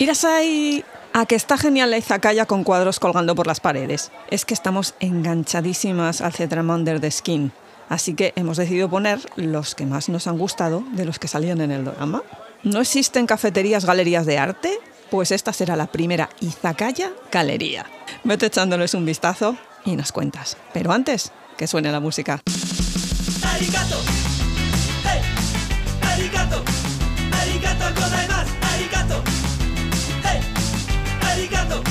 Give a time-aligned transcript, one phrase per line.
[0.00, 4.12] Irasai, a que está genial la izakaya con cuadros colgando por las paredes.
[4.30, 7.50] Es que estamos enganchadísimas al Cetramander de Skin.
[7.88, 11.60] Así que hemos decidido poner los que más nos han gustado de los que salían
[11.60, 12.22] en el drama.
[12.62, 14.78] ¿No existen cafeterías, galerías de arte?
[15.10, 17.84] Pues esta será la primera izakaya galería.
[18.22, 20.56] Vete echándoles un vistazo y nos cuentas.
[20.72, 22.40] Pero antes, que suene la música.
[25.02, 25.38] Hey.
[31.28, 31.88] Arigato.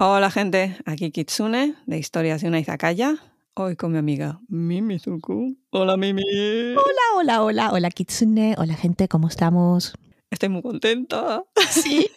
[0.00, 3.16] Hola gente, aquí Kitsune de Historias de una Izakaya.
[3.60, 5.58] Hoy con mi amiga Mimi Zuku.
[5.70, 6.22] Hola Mimi.
[6.22, 9.94] Hola, hola, hola, hola Kitsune, hola gente, ¿cómo estamos?
[10.30, 11.42] Estoy muy contenta.
[11.68, 12.08] Sí.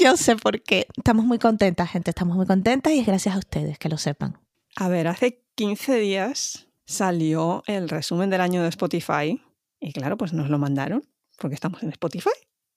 [0.00, 0.86] Yo sé por qué.
[0.96, 4.38] Estamos muy contentas, gente, estamos muy contentas y es gracias a ustedes, que lo sepan.
[4.76, 9.38] A ver, hace 15 días salió el resumen del año de Spotify
[9.80, 12.30] y claro, pues nos lo mandaron porque estamos en Spotify.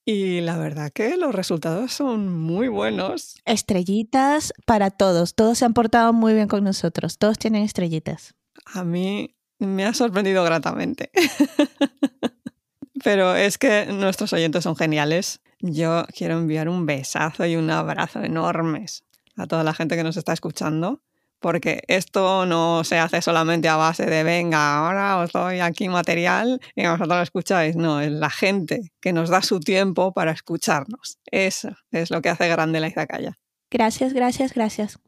[0.06, 3.38] Y la verdad que los resultados son muy buenos.
[3.44, 8.36] Estrellitas para todos, todos se han portado muy bien con nosotros, todos tienen estrellitas.
[8.66, 11.10] A mí me ha sorprendido gratamente.
[13.04, 15.42] Pero es que nuestros oyentes son geniales.
[15.60, 19.04] Yo quiero enviar un besazo y un abrazo enormes
[19.36, 21.02] a toda la gente que nos está escuchando,
[21.40, 26.60] porque esto no se hace solamente a base de venga, ahora os doy aquí material
[26.76, 27.76] y vosotros lo escucháis.
[27.76, 31.20] No, es la gente que nos da su tiempo para escucharnos.
[31.26, 33.38] Eso es lo que hace grande la Izakaya.
[33.70, 35.00] Gracias, gracias, gracias.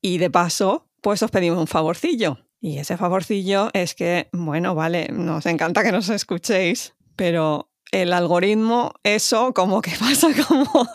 [0.00, 2.38] Y de paso, pues os pedimos un favorcillo.
[2.60, 8.94] Y ese favorcillo es que, bueno, vale, nos encanta que nos escuchéis, pero el algoritmo,
[9.02, 10.88] eso como que pasa como...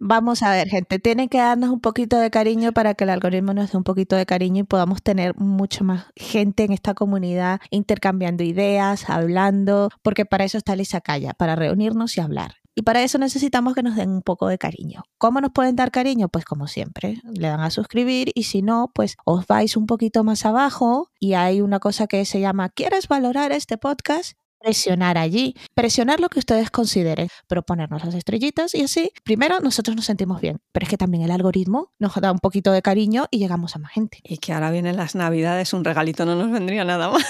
[0.00, 3.54] Vamos a ver, gente, tienen que darnos un poquito de cariño para que el algoritmo
[3.54, 7.60] nos dé un poquito de cariño y podamos tener mucho más gente en esta comunidad
[7.70, 12.56] intercambiando ideas, hablando, porque para eso está la Izakaya, para reunirnos y hablar.
[12.76, 15.04] Y para eso necesitamos que nos den un poco de cariño.
[15.18, 16.28] ¿Cómo nos pueden dar cariño?
[16.28, 20.24] Pues como siempre, le dan a suscribir y si no, pues os vais un poquito
[20.24, 24.32] más abajo y hay una cosa que se llama ¿Quieres valorar este podcast?
[24.64, 29.94] Presionar allí, presionar lo que ustedes consideren, pero ponernos las estrellitas y así, primero nosotros
[29.94, 33.26] nos sentimos bien, pero es que también el algoritmo nos da un poquito de cariño
[33.30, 34.20] y llegamos a más gente.
[34.24, 37.22] Y que ahora vienen las navidades, un regalito no nos vendría nada más.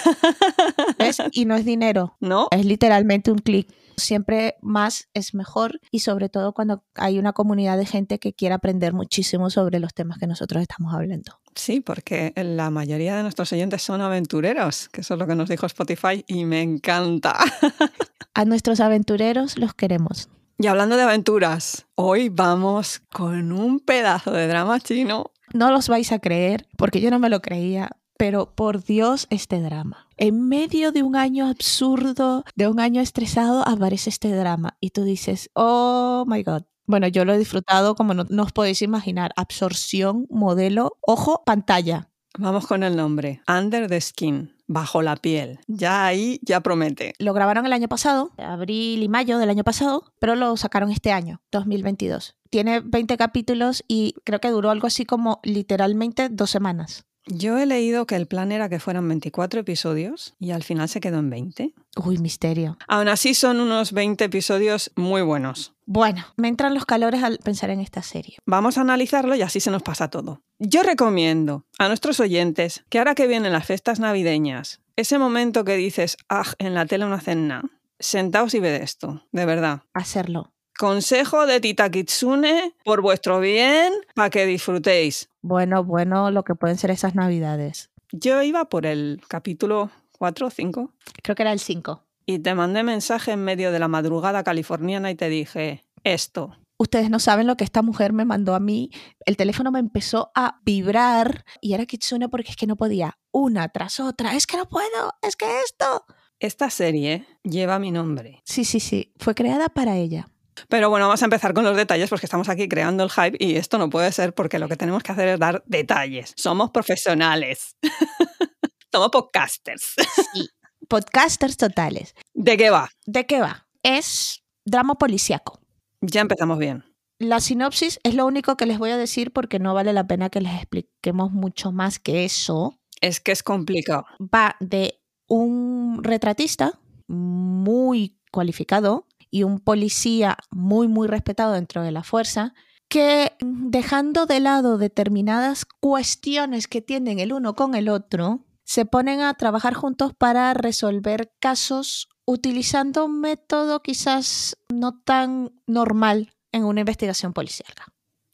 [0.97, 1.21] ¿Ves?
[1.33, 2.47] Y no es dinero, ¿No?
[2.51, 3.67] es literalmente un clic.
[3.97, 8.55] Siempre más es mejor y sobre todo cuando hay una comunidad de gente que quiere
[8.55, 11.39] aprender muchísimo sobre los temas que nosotros estamos hablando.
[11.55, 15.49] Sí, porque la mayoría de nuestros oyentes son aventureros, que eso es lo que nos
[15.49, 17.37] dijo Spotify y me encanta.
[18.33, 20.29] A nuestros aventureros los queremos.
[20.57, 25.31] Y hablando de aventuras, hoy vamos con un pedazo de drama chino.
[25.53, 29.61] No los vais a creer, porque yo no me lo creía, pero por Dios este
[29.61, 30.04] drama.
[30.17, 35.03] En medio de un año absurdo, de un año estresado, aparece este drama y tú
[35.03, 36.63] dices, oh my god.
[36.85, 39.33] Bueno, yo lo he disfrutado como no, no os podéis imaginar.
[39.35, 42.11] Absorción, modelo, ojo, pantalla.
[42.37, 45.59] Vamos con el nombre, Under the Skin, bajo la piel.
[45.67, 47.13] Ya ahí ya promete.
[47.19, 51.11] Lo grabaron el año pasado, abril y mayo del año pasado, pero lo sacaron este
[51.11, 52.37] año, 2022.
[52.49, 57.05] Tiene 20 capítulos y creo que duró algo así como literalmente dos semanas.
[57.27, 60.99] Yo he leído que el plan era que fueran 24 episodios y al final se
[60.99, 61.73] quedó en 20.
[62.03, 62.77] Uy, misterio.
[62.87, 65.73] Aún así son unos 20 episodios muy buenos.
[65.87, 68.37] Bueno, me entran los calores al pensar en esta serie.
[68.45, 70.41] Vamos a analizarlo y así se nos pasa todo.
[70.59, 75.77] Yo recomiendo a nuestros oyentes que ahora que vienen las fiestas navideñas, ese momento que
[75.77, 77.69] dices, ah, en la tele no hacen nada,
[77.99, 79.81] sentaos y ved esto, de verdad.
[79.93, 80.53] Hacerlo.
[80.77, 85.29] Consejo de Tita Kitsune por vuestro bien, para que disfrutéis.
[85.41, 87.91] Bueno, bueno, lo que pueden ser esas navidades.
[88.11, 89.89] Yo iba por el capítulo
[90.19, 92.03] 4 o 5 Creo que era el 5.
[92.25, 96.57] y te mandé mensaje en medio de la madrugada californiana y te dije, esto.
[96.77, 98.91] Ustedes no saben lo que esta mujer me mandó a mí.
[99.25, 103.69] El teléfono me empezó a vibrar y era Kitsune porque es que no podía una
[103.69, 104.35] tras otra.
[104.35, 106.05] Es que no puedo, es que esto.
[106.39, 108.41] Esta serie lleva mi nombre.
[108.43, 109.13] Sí, sí, sí.
[109.19, 110.27] Fue creada para ella.
[110.69, 113.55] Pero bueno, vamos a empezar con los detalles porque estamos aquí creando el hype y
[113.55, 116.33] esto no puede ser porque lo que tenemos que hacer es dar detalles.
[116.35, 117.75] Somos profesionales.
[118.91, 119.95] Somos podcasters.
[120.33, 120.49] Sí.
[120.87, 122.15] Podcasters totales.
[122.33, 122.89] ¿De qué va?
[123.05, 123.67] ¿De qué va?
[123.83, 125.59] Es drama policíaco.
[126.01, 126.83] Ya empezamos bien.
[127.17, 130.29] La sinopsis es lo único que les voy a decir porque no vale la pena
[130.29, 132.77] que les expliquemos mucho más que eso.
[133.01, 134.05] Es que es complicado.
[134.19, 142.03] Va de un retratista muy cualificado y un policía muy, muy respetado dentro de la
[142.03, 142.53] fuerza,
[142.87, 149.19] que dejando de lado determinadas cuestiones que tienen el uno con el otro, se ponen
[149.19, 156.79] a trabajar juntos para resolver casos utilizando un método quizás no tan normal en una
[156.79, 157.73] investigación policial.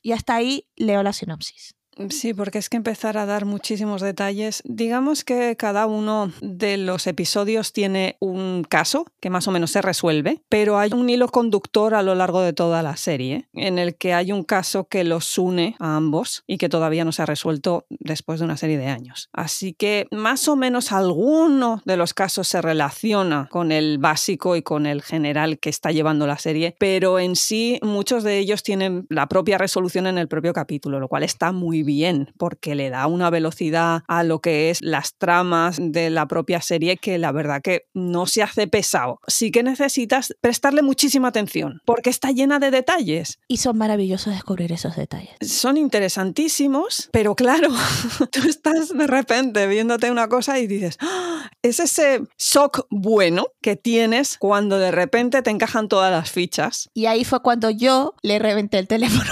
[0.03, 1.73] Y hasta ahí leo la sinopsis.
[2.09, 4.61] Sí, porque es que empezar a dar muchísimos detalles.
[4.65, 9.81] Digamos que cada uno de los episodios tiene un caso que más o menos se
[9.81, 13.95] resuelve, pero hay un hilo conductor a lo largo de toda la serie en el
[13.95, 17.25] que hay un caso que los une a ambos y que todavía no se ha
[17.25, 19.29] resuelto después de una serie de años.
[19.33, 24.61] Así que más o menos alguno de los casos se relaciona con el básico y
[24.61, 29.05] con el general que está llevando la serie, pero en sí muchos de ellos tienen
[29.09, 33.07] la propia resolución en el propio capítulo, lo cual está muy bien porque le da
[33.07, 37.61] una velocidad a lo que es las tramas de la propia serie que la verdad
[37.61, 39.19] que no se hace pesado.
[39.27, 43.39] Sí que necesitas prestarle muchísima atención porque está llena de detalles.
[43.47, 45.35] Y son maravillosos descubrir esos detalles.
[45.41, 47.69] Son interesantísimos, pero claro,
[48.31, 51.49] tú estás de repente viéndote una cosa y dices, ¡Ah!
[51.61, 56.89] es ese shock bueno que tienes cuando de repente te encajan todas las fichas.
[56.93, 59.31] Y ahí fue cuando yo le reventé el teléfono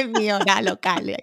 [0.00, 1.16] en mi hora local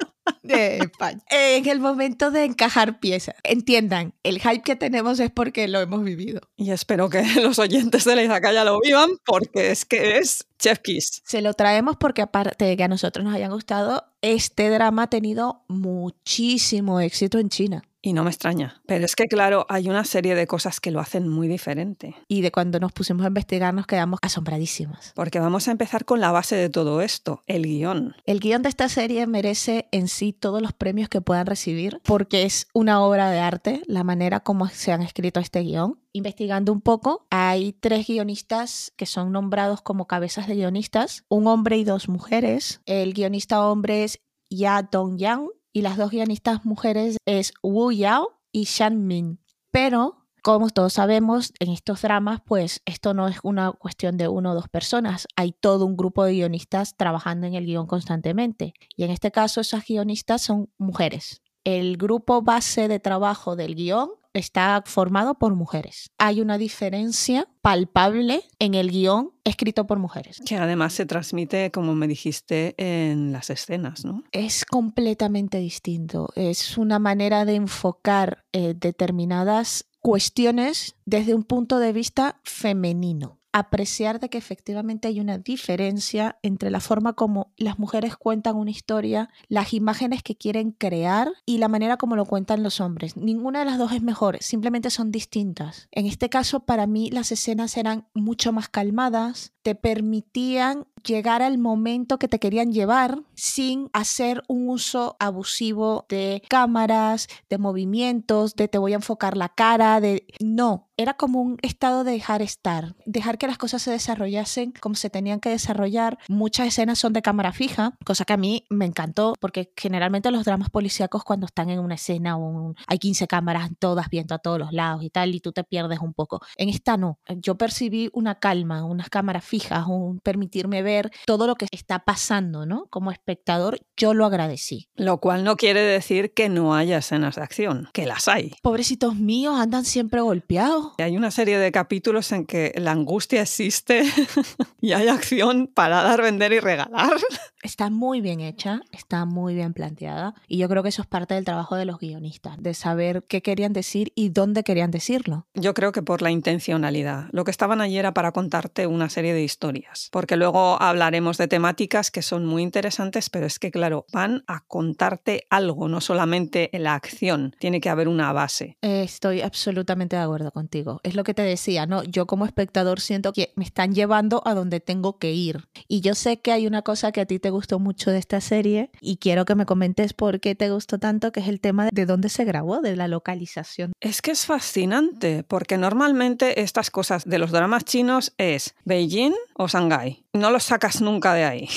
[0.44, 1.22] de España.
[1.30, 3.36] En el momento de encajar piezas.
[3.44, 6.42] Entiendan, el hype que tenemos es porque lo hemos vivido.
[6.56, 10.80] Y espero que los oyentes de la Izakaya lo vivan porque es que es Chef
[10.80, 11.22] Kiss.
[11.26, 15.10] Se lo traemos porque aparte de que a nosotros nos hayan gustado, este drama ha
[15.10, 17.84] tenido muchísimo éxito en China.
[18.02, 18.82] Y no me extraña.
[18.86, 22.16] Pero es que, claro, hay una serie de cosas que lo hacen muy diferente.
[22.28, 25.14] Y de cuando nos pusimos a investigar nos quedamos asombradísimas.
[25.16, 28.16] Porque vamos a empezar con la base de todo esto, el guion.
[28.26, 32.44] El guion de esta serie merece en sí todos los premios que puedan recibir porque
[32.44, 36.00] es una obra de arte, la manera como se han escrito este guion.
[36.14, 41.78] Investigando un poco, hay tres guionistas que son nombrados como cabezas de guionistas, un hombre
[41.78, 42.82] y dos mujeres.
[42.86, 48.64] El guionista hombre es Ya Dong-yang y las dos guionistas mujeres es Wu Yao y
[48.64, 49.40] Shan Min.
[49.70, 54.54] Pero, como todos sabemos, en estos dramas, pues esto no es una cuestión de uno
[54.54, 58.74] o dos personas, hay todo un grupo de guionistas trabajando en el guion constantemente.
[58.96, 61.44] Y en este caso, esas guionistas son mujeres.
[61.64, 66.12] El grupo base de trabajo del guion está formado por mujeres.
[66.18, 70.42] Hay una diferencia palpable en el guion escrito por mujeres.
[70.46, 74.24] Que además se transmite, como me dijiste, en las escenas, ¿no?
[74.32, 76.30] Es completamente distinto.
[76.36, 84.20] Es una manera de enfocar eh, determinadas cuestiones desde un punto de vista femenino apreciar
[84.20, 89.30] de que efectivamente hay una diferencia entre la forma como las mujeres cuentan una historia,
[89.48, 93.18] las imágenes que quieren crear y la manera como lo cuentan los hombres.
[93.18, 95.88] Ninguna de las dos es mejor, simplemente son distintas.
[95.92, 101.58] En este caso, para mí, las escenas eran mucho más calmadas, te permitían llegar al
[101.58, 108.70] momento que te querían llevar sin hacer un uso abusivo de cámaras, de movimientos, de
[108.70, 112.96] te voy a enfocar la cara, de no, era como un estado de dejar estar,
[113.06, 116.18] dejar que las cosas se desarrollasen como se tenían que desarrollar.
[116.28, 120.44] Muchas escenas son de cámara fija, cosa que a mí me encantó porque generalmente los
[120.44, 124.58] dramas policíacos cuando están en una escena un, hay 15 cámaras todas viendo a todos
[124.58, 126.42] los lados y tal y tú te pierdes un poco.
[126.58, 129.57] En esta no, yo percibí una calma, unas cámaras fijas,
[129.88, 132.86] un permitirme ver todo lo que está pasando, ¿no?
[132.90, 134.88] Como espectador, yo lo agradecí.
[134.96, 138.54] Lo cual no quiere decir que no haya escenas de acción, que las hay.
[138.62, 140.94] Pobrecitos míos, andan siempre golpeados.
[140.98, 144.04] Hay una serie de capítulos en que la angustia existe
[144.82, 147.18] y hay acción para dar, vender y regalar.
[147.64, 151.34] Está muy bien hecha, está muy bien planteada y yo creo que eso es parte
[151.34, 155.48] del trabajo de los guionistas, de saber qué querían decir y dónde querían decirlo.
[155.54, 157.28] Yo creo que por la intencionalidad.
[157.32, 161.48] Lo que estaban allí era para contarte una serie de historias, porque luego hablaremos de
[161.48, 166.70] temáticas que son muy interesantes, pero es que claro, van a contarte algo, no solamente
[166.74, 168.78] la acción, tiene que haber una base.
[168.82, 171.00] Estoy absolutamente de acuerdo contigo.
[171.04, 172.04] Es lo que te decía, ¿no?
[172.04, 175.68] Yo como espectador siento que me están llevando a donde tengo que ir.
[175.88, 178.42] Y yo sé que hay una cosa que a ti te gustó mucho de esta
[178.42, 181.90] serie y quiero que me comentes por qué te gustó tanto, que es el tema
[181.92, 183.94] de dónde se grabó, de la localización.
[184.02, 189.68] Es que es fascinante, porque normalmente estas cosas de los dramas chinos es Beijing o
[189.68, 190.26] Shanghái.
[190.34, 191.70] No los sacas nunca de ahí.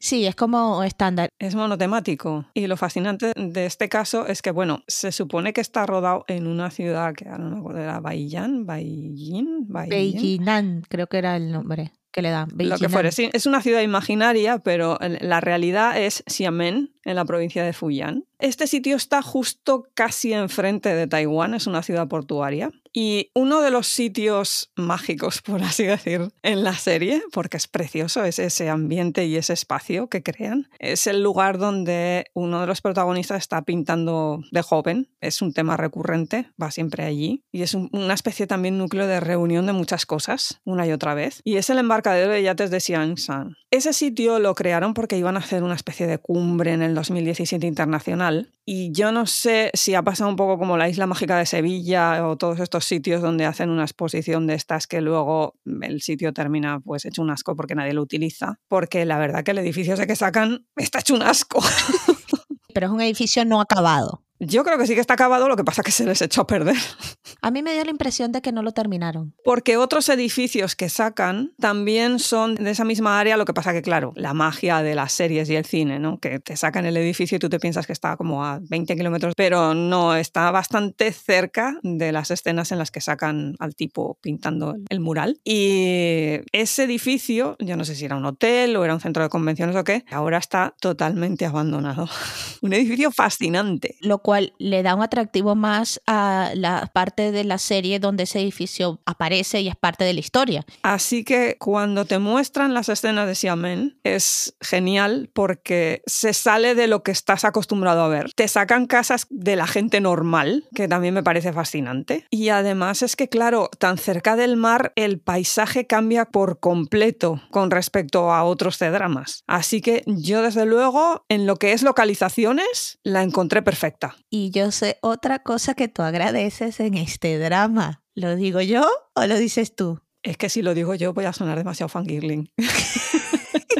[0.00, 1.28] Sí, es como estándar.
[1.38, 2.46] Es monotemático.
[2.54, 6.46] Y lo fascinante de este caso es que, bueno, se supone que está rodado en
[6.46, 11.52] una ciudad que ahora no me acuerdo, era Beijing, Beijing, Beijing, creo que era el
[11.52, 12.48] nombre que le dan.
[12.56, 17.24] Lo que fuere, sí, es una ciudad imaginaria, pero la realidad es Xiamen, en la
[17.24, 18.24] provincia de Fujian.
[18.38, 22.70] Este sitio está justo casi enfrente de Taiwán, es una ciudad portuaria.
[22.92, 28.24] Y uno de los sitios mágicos, por así decir, en la serie, porque es precioso,
[28.24, 32.80] es ese ambiente y ese espacio que crean, es el lugar donde uno de los
[32.80, 35.08] protagonistas está pintando de joven.
[35.20, 37.42] Es un tema recurrente, va siempre allí.
[37.50, 41.40] Y es una especie también núcleo de reunión de muchas cosas, una y otra vez.
[41.44, 43.56] Y es el embarcadero de yates de Xiangshan.
[43.70, 47.66] Ese sitio lo crearon porque iban a hacer una especie de cumbre en el 2017
[47.66, 48.50] internacional.
[48.64, 52.26] Y yo no sé si ha pasado un poco como la isla mágica de Sevilla
[52.26, 56.80] o todos estos sitios donde hacen una exposición de estas que luego el sitio termina
[56.80, 58.58] pues hecho un asco porque nadie lo utiliza.
[58.68, 61.60] Porque la verdad que el edificio ese que sacan está hecho un asco.
[62.74, 64.22] Pero es un edificio no acabado.
[64.40, 66.42] Yo creo que sí que está acabado, lo que pasa es que se les echó
[66.42, 66.76] a perder.
[67.42, 69.34] A mí me dio la impresión de que no lo terminaron.
[69.44, 73.82] Porque otros edificios que sacan también son de esa misma área, lo que pasa que,
[73.82, 76.18] claro, la magia de las series y el cine, ¿no?
[76.18, 79.34] Que te sacan el edificio y tú te piensas que está como a 20 kilómetros,
[79.36, 84.76] pero no, está bastante cerca de las escenas en las que sacan al tipo pintando
[84.88, 85.40] el mural.
[85.44, 89.28] Y ese edificio, yo no sé si era un hotel o era un centro de
[89.28, 92.08] convenciones o qué, ahora está totalmente abandonado.
[92.62, 93.96] un edificio fascinante.
[94.00, 98.40] Lo cual le da un atractivo más a la parte de la serie donde ese
[98.40, 100.66] edificio aparece y es parte de la historia.
[100.82, 106.88] Así que cuando te muestran las escenas de Xiamen es genial porque se sale de
[106.88, 108.30] lo que estás acostumbrado a ver.
[108.34, 112.26] Te sacan casas de la gente normal, que también me parece fascinante.
[112.28, 117.70] Y además es que, claro, tan cerca del mar el paisaje cambia por completo con
[117.70, 119.42] respecto a otros C-dramas.
[119.46, 124.17] Así que yo desde luego en lo que es localizaciones la encontré perfecta.
[124.30, 128.02] Y yo sé otra cosa que tú agradeces en este drama.
[128.14, 130.00] ¿Lo digo yo o lo dices tú?
[130.22, 132.50] Es que si lo digo yo voy a sonar demasiado fangirling.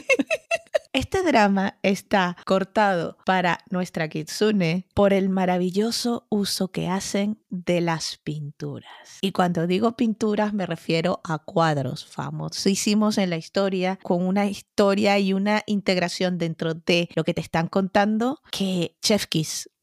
[0.99, 8.19] Este drama está cortado para nuestra Kitsune por el maravilloso uso que hacen de las
[8.25, 8.91] pinturas.
[9.21, 15.21] Y cuando digo pinturas me refiero a cuadros famosísimos en la historia, con una historia
[15.21, 19.27] y una integración dentro de lo que te están contando, que Chef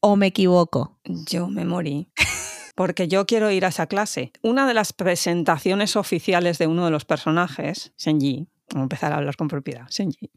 [0.00, 0.98] o me equivoco.
[1.06, 2.10] Yo me morí.
[2.74, 4.32] Porque yo quiero ir a esa clase.
[4.42, 9.16] Una de las presentaciones oficiales de uno de los personajes, Senji, Vamos a empezar a
[9.16, 9.86] hablar con propiedad.
[9.88, 10.30] Senji.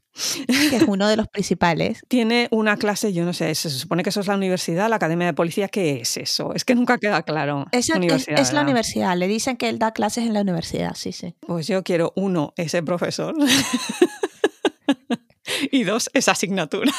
[0.70, 2.02] que es uno de los principales.
[2.08, 5.28] Tiene una clase, yo no sé, se supone que eso es la universidad, la academia
[5.28, 5.68] de policía.
[5.68, 6.54] ¿Qué es eso?
[6.54, 7.66] Es que nunca queda claro.
[7.72, 9.18] Es, es- Universidad, es la universidad.
[9.18, 11.36] Le dicen que él da clases en la universidad, sí, sí.
[11.40, 13.36] Pues yo quiero, uno, ese profesor.
[15.72, 16.92] y dos, esa asignatura.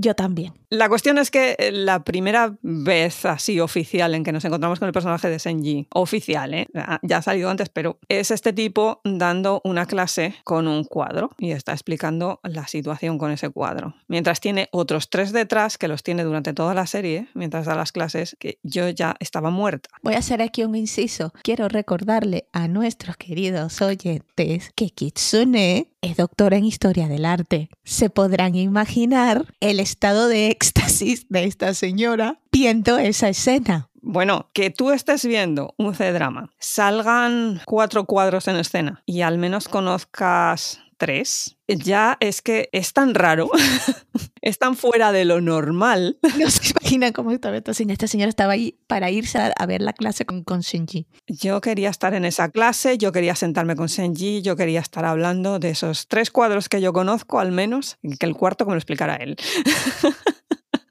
[0.00, 0.54] Yo también.
[0.70, 4.86] La cuestión es que eh, la primera vez así oficial en que nos encontramos con
[4.86, 6.68] el personaje de Senji, oficial, ¿eh?
[6.74, 11.32] Ah, ya ha salido antes, pero es este tipo dando una clase con un cuadro
[11.36, 13.94] y está explicando la situación con ese cuadro.
[14.08, 17.92] Mientras tiene otros tres detrás que los tiene durante toda la serie, mientras da las
[17.92, 19.90] clases, que yo ya estaba muerta.
[20.02, 21.34] Voy a hacer aquí un inciso.
[21.42, 27.68] Quiero recordarle a nuestros queridos oyentes que Kitsune es doctora en historia del arte.
[27.84, 33.88] Se podrán imaginar el estado de éxtasis de esta señora viendo esa escena.
[34.02, 39.68] Bueno, que tú estés viendo un C-drama, salgan cuatro cuadros en escena y al menos
[39.68, 43.48] conozcas tres, ya es que es tan raro,
[44.42, 46.18] es tan fuera de lo normal.
[46.38, 47.94] No se imaginan cómo estaba esta señora.
[47.94, 51.06] Esta señora estaba ahí para irse a, ver la clase con, con Shinji.
[51.26, 55.58] Yo quería estar en esa clase, yo quería sentarme con Senji, yo quería estar hablando
[55.58, 58.78] de esos tres cuadros que yo conozco, al menos, que el cuarto que me lo
[58.78, 59.36] explicara él.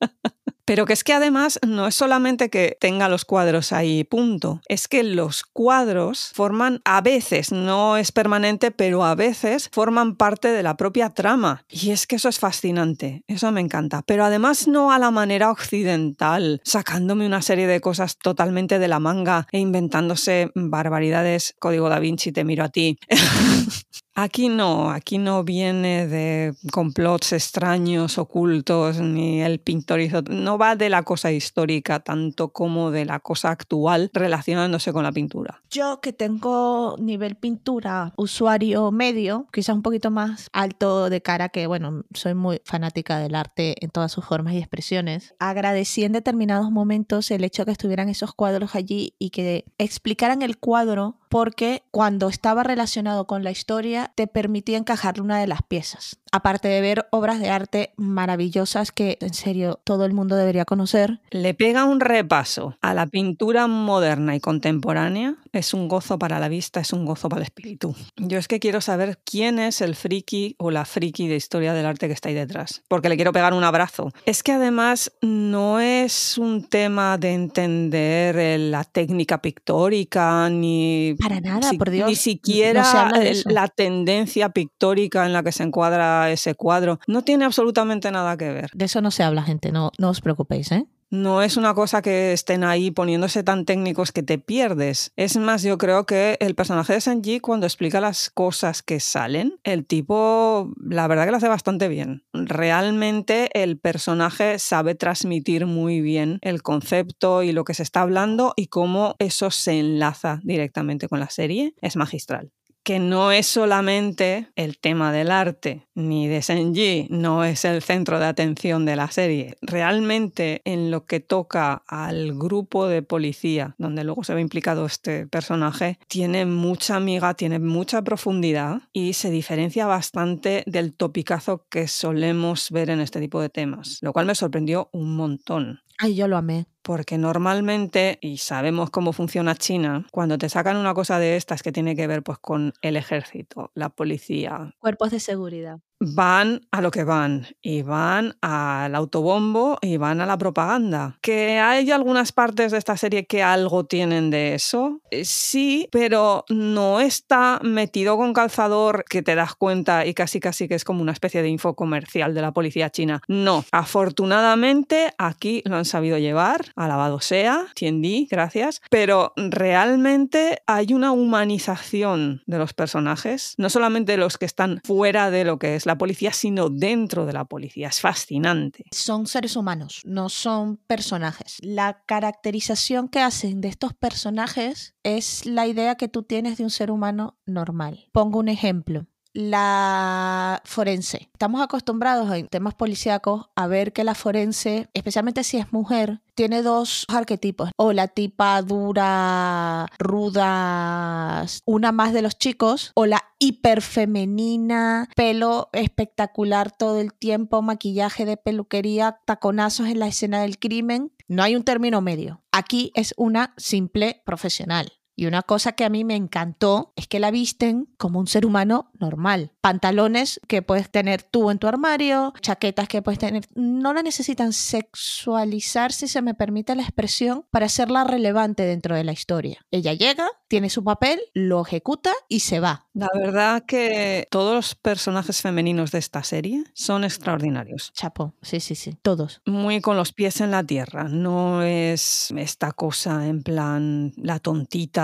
[0.64, 4.61] Pero que es que además no es solamente que tenga los cuadros ahí, punto.
[4.68, 10.49] Es que los cuadros forman a veces, no es permanente, pero a veces forman parte
[10.49, 11.64] de la propia trama.
[11.68, 14.02] Y es que eso es fascinante, eso me encanta.
[14.06, 19.00] Pero además no a la manera occidental, sacándome una serie de cosas totalmente de la
[19.00, 21.54] manga e inventándose barbaridades.
[21.59, 22.99] Código da Vinci, te miro a ti.
[24.16, 30.23] Aquí no, aquí no viene de complots extraños, ocultos, ni el pintor hizo.
[30.23, 35.11] No va de la cosa histórica tanto como de la cosa actual relacionándose con la
[35.11, 35.62] pintura.
[35.68, 41.66] Yo que tengo nivel pintura, usuario medio, quizás un poquito más alto de cara que,
[41.66, 46.71] bueno, soy muy fanática del arte en todas sus formas y expresiones, agradecí en determinados
[46.71, 51.82] momentos el hecho de que estuvieran esos cuadros allí y que explicaran el cuadro porque
[51.90, 56.20] cuando estaba relacionado con la historia te permitía encajarle una de las piezas.
[56.30, 61.20] Aparte de ver obras de arte maravillosas que en serio todo el mundo debería conocer.
[61.30, 65.34] Le pega un repaso a la pintura moderna y contemporánea.
[65.52, 67.96] Es un gozo para la vista, es un gozo para el espíritu.
[68.16, 71.86] Yo es que quiero saber quién es el friki o la friki de historia del
[71.86, 74.12] arte que está ahí detrás, porque le quiero pegar un abrazo.
[74.24, 81.40] Es que además no es un tema de entender eh, la técnica pictórica ni Para
[81.40, 82.09] nada, por Dios.
[82.09, 86.99] ni siquiera no el- la tendencia pictórica en la que se encuadra ese cuadro.
[87.07, 88.71] No tiene absolutamente nada que ver.
[88.75, 90.87] De eso no se habla, gente, no, no os preocupéis, ¿eh?
[91.14, 95.12] No es una cosa que estén ahí poniéndose tan técnicos que te pierdes.
[95.14, 99.61] Es más, yo creo que el personaje de Sanji, cuando explica las cosas que salen,
[99.62, 102.25] el tipo, la verdad que lo hace bastante bien.
[102.33, 108.52] Realmente el personaje sabe transmitir muy bien el concepto y lo que se está hablando
[108.56, 111.75] y cómo eso se enlaza directamente con la serie.
[111.80, 112.50] Es magistral
[112.84, 118.18] que no es solamente el tema del arte, ni de Senji, no es el centro
[118.18, 119.56] de atención de la serie.
[119.62, 125.26] Realmente en lo que toca al grupo de policía, donde luego se ve implicado este
[125.26, 132.70] personaje, tiene mucha amiga, tiene mucha profundidad y se diferencia bastante del topicazo que solemos
[132.70, 135.80] ver en este tipo de temas, lo cual me sorprendió un montón.
[135.98, 136.66] Ay, yo lo amé.
[136.84, 141.72] Porque normalmente, y sabemos cómo funciona China, cuando te sacan una cosa de estas que
[141.72, 145.80] tiene que ver pues, con el ejército, la policía, Cuerpos de seguridad.
[146.04, 151.18] Van a lo que van y van al autobombo y van a la propaganda.
[151.20, 155.00] ¿Que hay algunas partes de esta serie que algo tienen de eso?
[155.11, 160.68] Eh, Sí, pero no está metido con calzador que te das cuenta y casi casi
[160.68, 163.20] que es como una especie de info comercial de la policía china.
[163.28, 171.12] No, afortunadamente aquí lo han sabido llevar, alabado sea, Tiendi, gracias, pero realmente hay una
[171.12, 175.93] humanización de los personajes, no solamente los que están fuera de lo que es la
[175.98, 177.88] policía, sino dentro de la policía.
[177.88, 178.84] Es fascinante.
[178.92, 181.58] Son seres humanos, no son personajes.
[181.60, 186.70] La caracterización que hacen de estos personajes es la idea que tú tienes de un
[186.70, 188.08] ser humano normal.
[188.12, 189.06] Pongo un ejemplo.
[189.36, 191.28] La forense.
[191.32, 196.62] Estamos acostumbrados en temas policíacos a ver que la forense, especialmente si es mujer, tiene
[196.62, 197.70] dos arquetipos.
[197.76, 206.70] O la tipa dura, ruda, una más de los chicos, o la hiperfemenina, pelo espectacular
[206.70, 211.12] todo el tiempo, maquillaje de peluquería, taconazos en la escena del crimen.
[211.26, 212.44] No hay un término medio.
[212.52, 214.92] Aquí es una simple profesional.
[215.16, 218.46] Y una cosa que a mí me encantó es que la visten como un ser
[218.46, 219.52] humano normal.
[219.60, 223.44] Pantalones que puedes tener tú en tu armario, chaquetas que puedes tener.
[223.54, 229.04] No la necesitan sexualizar, si se me permite la expresión, para hacerla relevante dentro de
[229.04, 229.64] la historia.
[229.70, 232.86] Ella llega, tiene su papel, lo ejecuta y se va.
[232.92, 237.92] La verdad que todos los personajes femeninos de esta serie son extraordinarios.
[237.92, 238.96] Chapo, sí, sí, sí.
[239.02, 239.42] Todos.
[239.46, 241.04] Muy con los pies en la tierra.
[241.04, 245.03] No es esta cosa en plan la tontita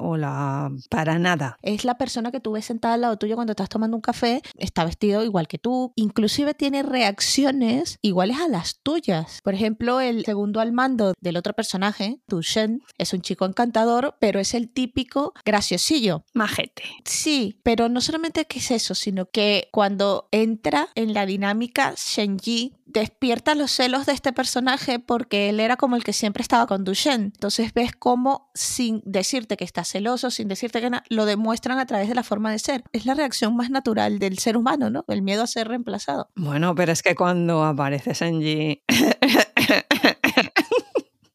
[0.00, 1.56] o la para nada.
[1.62, 4.42] Es la persona que tú ves sentada al lado tuyo cuando estás tomando un café,
[4.56, 9.40] está vestido igual que tú, inclusive tiene reacciones iguales a las tuyas.
[9.42, 14.40] Por ejemplo, el segundo al mando del otro personaje, Tushen, es un chico encantador, pero
[14.40, 16.24] es el típico graciosillo.
[16.34, 16.82] Majete.
[17.04, 22.76] Sí, pero no solamente que es eso, sino que cuando entra en la dinámica, Shenji
[22.92, 26.84] despierta los celos de este personaje porque él era como el que siempre estaba con
[26.84, 27.32] Dushen.
[27.34, 31.86] Entonces ves cómo sin decirte que está celoso, sin decirte que nada, lo demuestran a
[31.86, 32.84] través de la forma de ser.
[32.92, 35.04] Es la reacción más natural del ser humano, ¿no?
[35.08, 36.28] El miedo a ser reemplazado.
[36.34, 38.82] Bueno, pero es que cuando aparece Senji.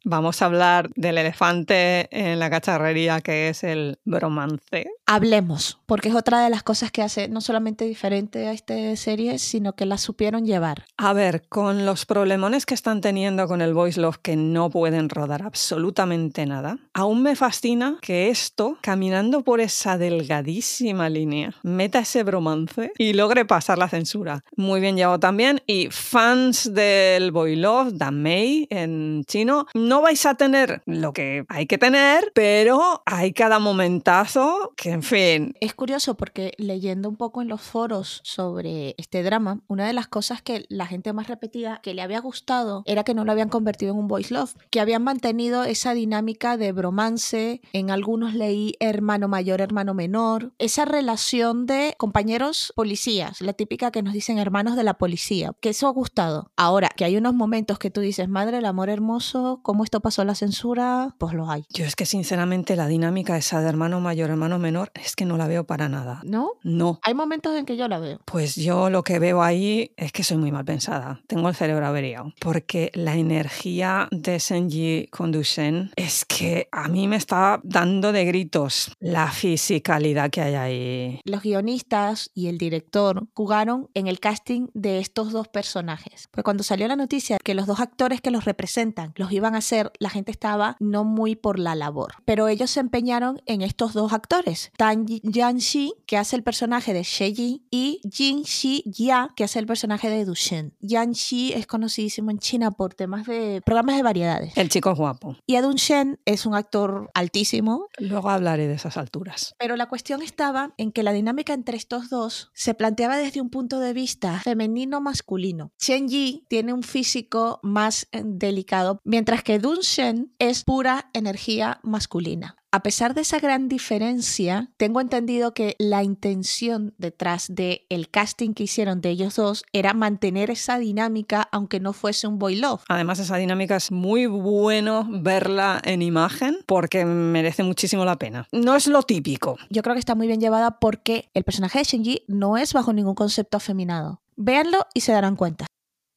[0.07, 4.85] Vamos a hablar del elefante en la cacharrería que es el bromance.
[5.07, 9.39] Hablemos, porque es otra de las cosas que hace no solamente diferente a esta serie,
[9.39, 10.85] sino que la supieron llevar.
[10.97, 15.09] A ver, con los problemones que están teniendo con el voice love que no pueden
[15.09, 22.21] rodar absolutamente nada, aún me fascina que esto, caminando por esa delgadísima línea, meta ese
[22.21, 24.43] bromance y logre pasar la censura.
[24.55, 25.61] Muy bien llevado también.
[25.65, 31.65] Y fans del boy love, Danmei en chino, no vais a tener lo que hay
[31.65, 37.41] que tener, pero hay cada momentazo que, en fin, Es curioso porque leyendo un poco
[37.41, 41.79] en los foros sobre este drama, una de las cosas que la gente más repetía
[41.81, 44.79] que le había gustado era que no lo habían convertido en un voice love, que
[44.79, 51.65] habían mantenido esa dinámica de bromance, en algunos leí hermano mayor, hermano menor, esa relación
[51.65, 55.91] de compañeros policías, la típica que nos dicen hermanos de la policía, que eso ha
[55.91, 56.51] gustado.
[56.57, 60.25] Ahora, que hay unos momentos que tú dices, madre, el amor hermoso, ¿cómo esto pasó
[60.25, 61.65] la censura, pues lo hay.
[61.69, 65.37] Yo es que sinceramente la dinámica esa de hermano mayor, hermano menor, es que no
[65.37, 66.21] la veo para nada.
[66.23, 66.51] ¿No?
[66.63, 66.99] No.
[67.03, 68.19] Hay momentos en que yo la veo.
[68.25, 71.21] Pues yo lo que veo ahí es que soy muy mal pensada.
[71.27, 72.33] Tengo el cerebro averiado.
[72.41, 78.25] Porque la energía de Senji con Duchen es que a mí me está dando de
[78.25, 81.19] gritos la fisicalidad que hay ahí.
[81.23, 86.27] Los guionistas y el director jugaron en el casting de estos dos personajes.
[86.31, 89.59] Pues cuando salió la noticia que los dos actores que los representan los iban a
[89.59, 92.15] hacer, la gente estaba no muy por la labor.
[92.25, 94.71] Pero ellos se empeñaron en estos dos actores.
[94.77, 99.65] Tan Yan-shi, que hace el personaje de Sheji, y Jin Shi Ya, que hace el
[99.65, 100.73] personaje de Dushen.
[100.81, 104.57] Yan-shi es conocidísimo en China por temas de programas de variedades.
[104.57, 105.35] El chico es guapo.
[105.45, 109.55] Y Adun Shen es un actor altísimo, Luego hablaré de esas alturas.
[109.59, 113.49] pero la cuestión estaba en que la dinámica entre estos dos se planteaba desde un
[113.49, 115.71] punto de vista femenino-masculino.
[115.77, 121.79] Chen Yi tiene un físico más eh, delicado, mientras que Dun Shen es pura energía
[121.81, 122.55] masculina.
[122.71, 128.53] A pesar de esa gran diferencia, tengo entendido que la intención detrás del el casting
[128.53, 132.83] que hicieron de ellos dos era mantener esa dinámica aunque no fuese un boy love.
[132.89, 138.47] Además, esa dinámica es muy bueno verla en imagen porque merece muchísimo la pena.
[138.51, 139.57] No es lo típico.
[139.71, 142.93] yo creo que está muy bien llevada porque el personaje de Shinji no es bajo
[142.93, 144.21] ningún concepto afeminado.
[144.35, 145.65] Véanlo y se darán cuenta.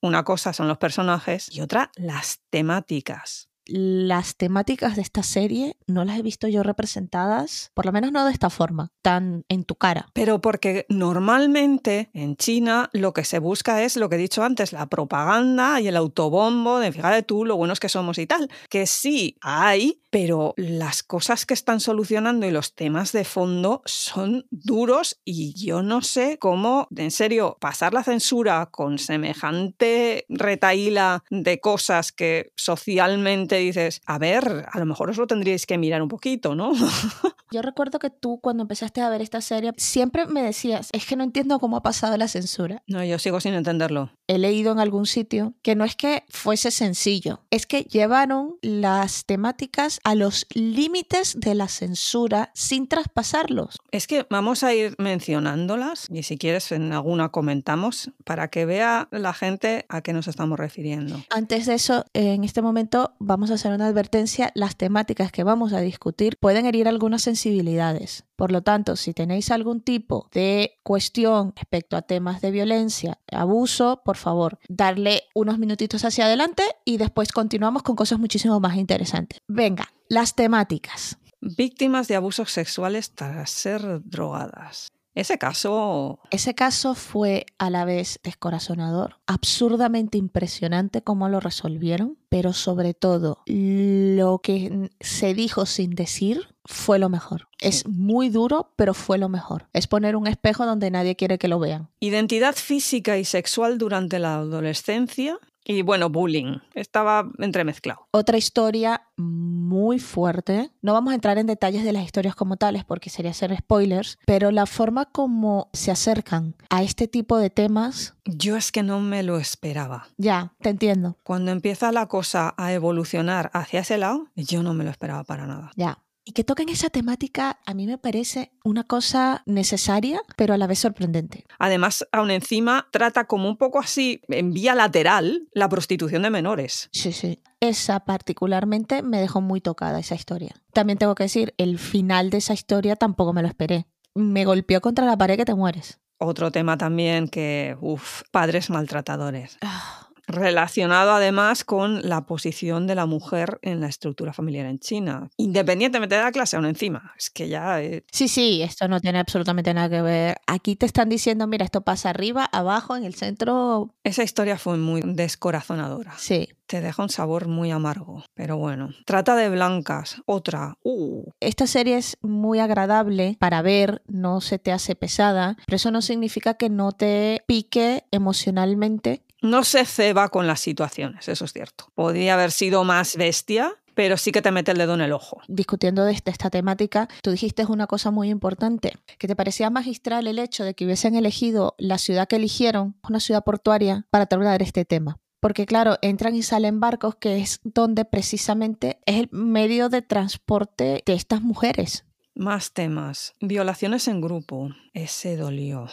[0.01, 3.48] Una cosa son los personajes y otra las temáticas.
[3.69, 8.25] Las temáticas de esta serie no las he visto yo representadas, por lo menos no
[8.25, 10.09] de esta forma, tan en tu cara.
[10.15, 14.73] Pero porque normalmente en China lo que se busca es lo que he dicho antes,
[14.73, 18.51] la propaganda y el autobombo de fíjate tú lo buenos que somos y tal.
[18.71, 24.47] Que sí hay, pero las cosas que están solucionando y los temas de fondo son
[24.51, 31.61] duros y yo no sé cómo, en serio, pasar la censura con semejante retaíla de
[31.61, 36.09] cosas que socialmente dices, a ver, a lo mejor os lo tendríais que mirar un
[36.09, 36.73] poquito, ¿no?
[37.51, 41.17] Yo recuerdo que tú cuando empezaste a ver esta serie siempre me decías, es que
[41.17, 42.83] no entiendo cómo ha pasado la censura.
[42.87, 44.11] no, yo sigo sin entenderlo.
[44.27, 49.25] He leído en algún sitio que no es que fuese sencillo, es que llevaron las
[49.25, 53.79] temáticas a los límites de la censura sin traspasarlos.
[53.91, 59.09] Es que vamos a ir mencionándolas y si quieres en alguna comentamos para que vea
[59.11, 61.23] la gente a qué nos estamos refiriendo.
[61.31, 64.53] Antes de eso, en este momento vamos hacer una advertencia.
[64.55, 68.25] Las temáticas que vamos a discutir pueden herir algunas sensibilidades.
[68.37, 74.03] Por lo tanto, si tenéis algún tipo de cuestión respecto a temas de violencia, abuso,
[74.05, 79.41] por favor, darle unos minutitos hacia adelante y después continuamos con cosas muchísimo más interesantes.
[79.49, 81.19] Venga, las temáticas.
[81.41, 84.89] Víctimas de abusos sexuales tras ser drogadas.
[85.19, 92.53] Ese caso Ese caso fue a la vez descorazonador, absurdamente impresionante cómo lo resolvieron, pero
[92.53, 97.49] sobre todo lo que se dijo sin decir fue lo mejor.
[97.61, 99.67] Es muy duro, pero fue lo mejor.
[99.73, 101.89] Es poner un espejo donde nadie quiere que lo vean.
[101.99, 106.57] Identidad física y sexual durante la adolescencia y bueno, bullying.
[106.75, 108.09] Estaba entremezclado.
[108.11, 110.71] Otra historia muy fuerte.
[110.81, 114.19] No vamos a entrar en detalles de las historias como tales porque sería hacer spoilers,
[114.27, 119.01] pero la forma como se acercan a este tipo de temas, Yo es que no
[119.01, 120.09] me lo esperaba.
[120.17, 121.19] ya, te entiendo.
[121.23, 125.47] Cuando empieza la cosa a evolucionar hacia ese lado, yo no me lo esperaba para
[125.47, 125.71] nada.
[125.77, 125.99] Ya.
[126.29, 130.67] Y que toquen esa temática a mí me parece una cosa necesaria, pero a la
[130.67, 131.47] vez sorprendente.
[131.59, 136.91] Además, aún encima, trata como un poco así, en vía lateral, la prostitución de menores.
[136.93, 137.41] Sí, sí.
[137.61, 140.55] Esa particularmente me dejó muy tocada esa historia.
[140.75, 143.87] También tengo que decir, el final de esa historia tampoco me lo esperé.
[144.15, 145.99] Me golpeó contra la pared que te mueres.
[146.19, 149.57] Otro tema también que, uff, padres maltratadores.
[149.63, 155.31] Ah, Relacionado además con la posición de la mujer en la estructura familiar en China.
[155.39, 157.13] Independientemente de la clase, aún encima.
[157.19, 157.83] Es que ya...
[157.83, 160.37] eh, Sí, sí, esto no tiene absolutamente nada que ver.
[160.47, 163.95] Aquí te están diciendo, mira, esto pasa arriba, abajo, en el centro.
[164.05, 166.13] esa historia fue muy descorazonadora.
[166.19, 166.49] Sí.
[166.67, 168.23] Te deja un sabor muy amargo.
[168.35, 168.91] Pero bueno.
[169.07, 170.21] Trata de blancas.
[170.27, 170.75] Otra.
[170.83, 175.91] Uh, Esta serie es muy agradable para ver, no se te hace pesada, pero eso
[175.91, 179.23] no significa que no te pique emocionalmente.
[179.41, 181.87] No se ceba con las situaciones, eso es cierto.
[181.95, 185.41] Podría haber sido más bestia, pero sí que te mete el dedo en el ojo.
[185.49, 190.27] Discutiendo de esta, esta temática, tú dijiste una cosa muy importante, que te parecía magistral
[190.27, 194.63] el hecho de que hubiesen elegido la ciudad que eligieron, una ciudad portuaria, para tratar
[194.63, 195.19] este tema.
[195.41, 201.03] Porque claro, entran y salen barcos, que es donde precisamente es el medio de transporte
[201.07, 202.05] de estas mujeres.
[202.35, 203.35] Más temas.
[203.41, 204.71] Violaciones en grupo.
[204.95, 205.89] Ese dolió.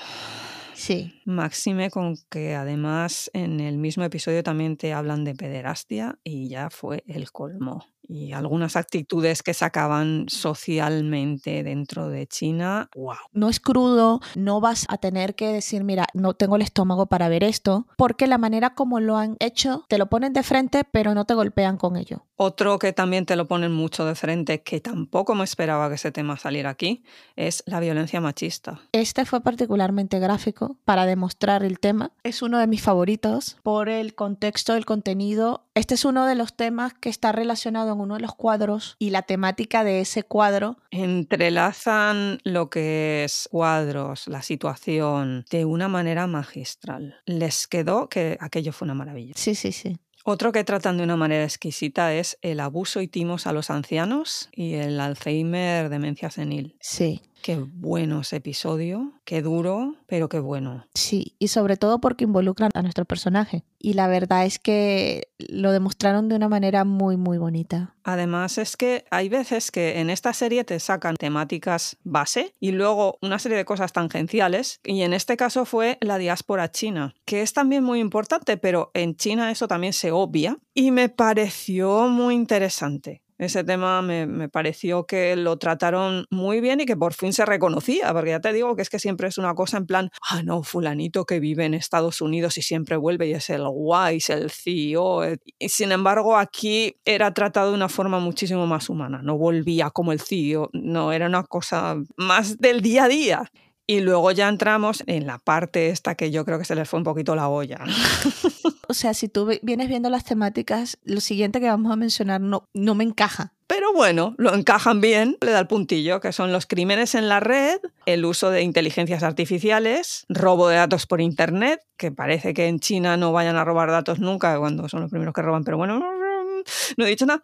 [0.76, 1.22] Sí.
[1.26, 6.70] Máxime con que además en el mismo episodio también te hablan de pederastia y ya
[6.70, 12.90] fue el colmo y algunas actitudes que sacaban socialmente dentro de China.
[12.96, 13.16] ¡Wow!
[13.34, 17.30] No es crudo, no vas a tener que decir, mira, no tengo el estómago para
[17.30, 21.14] ver esto, porque la manera como lo han hecho, te lo ponen de frente, pero
[21.14, 22.26] no te golpean con ello.
[22.38, 26.12] Otro que también te lo ponen mucho de frente, que tampoco me esperaba que ese
[26.12, 27.04] tema saliera aquí,
[27.38, 28.82] es la violencia machista.
[28.92, 32.12] Este fue particularmente gráfico para demostrar el tema.
[32.24, 35.64] Es uno de mis favoritos por el contexto, el contenido.
[35.76, 39.10] Este es uno de los temas que está relacionado en uno de los cuadros y
[39.10, 40.78] la temática de ese cuadro.
[40.92, 47.16] Entrelazan lo que es cuadros, la situación, de una manera magistral.
[47.26, 49.34] Les quedó que aquello fue una maravilla.
[49.36, 49.98] Sí, sí, sí.
[50.28, 54.50] Otro que tratan de una manera exquisita es el abuso y timos a los ancianos
[54.52, 56.76] y el Alzheimer, demencia senil.
[56.82, 57.22] Sí.
[57.46, 60.88] Qué bueno ese episodio, qué duro, pero qué bueno.
[60.96, 63.64] Sí, y sobre todo porque involucran a nuestro personaje.
[63.78, 67.94] Y la verdad es que lo demostraron de una manera muy, muy bonita.
[68.04, 73.20] Además es que hay veces que en esta serie te sacan temáticas base y luego
[73.22, 74.80] una serie de cosas tangenciales.
[74.84, 79.18] Y en este caso fue la diáspora china, que es también muy importante, pero en
[79.18, 80.58] China eso también se obvia.
[80.74, 83.22] Y me pareció muy interesante.
[83.38, 87.46] Ese tema me, me, pareció que lo trataron muy bien y que por fin se
[87.46, 90.42] reconocía, porque ya te digo que es que siempre es una cosa en plan, ah,
[90.42, 94.30] no, fulanito que vive en Estados Unidos y siempre vuelve y es el guay, es
[94.30, 95.24] el CEO.
[95.60, 100.14] Y sin embargo, aquí era tratado de una forma muchísimo más humana, no volvía como
[100.14, 103.52] el CEO, no, era una cosa más del día a día.
[103.88, 107.00] Y luego ya entramos en la parte esta que yo creo que se les fue
[107.00, 107.80] un poquito la olla.
[108.88, 112.68] o sea, si tú vienes viendo las temáticas, lo siguiente que vamos a mencionar no,
[112.74, 113.54] no me encaja.
[113.68, 117.40] Pero bueno, lo encajan bien, le da el puntillo, que son los crímenes en la
[117.40, 122.80] red, el uso de inteligencias artificiales, robo de datos por Internet, que parece que en
[122.80, 126.00] China no vayan a robar datos nunca cuando son los primeros que roban, pero bueno,
[126.98, 127.42] no he dicho nada.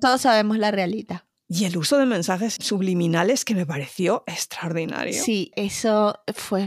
[0.00, 1.22] Todos sabemos la realidad.
[1.46, 5.12] Y el uso de mensajes subliminales que me pareció extraordinario.
[5.12, 6.66] Sí, eso fue...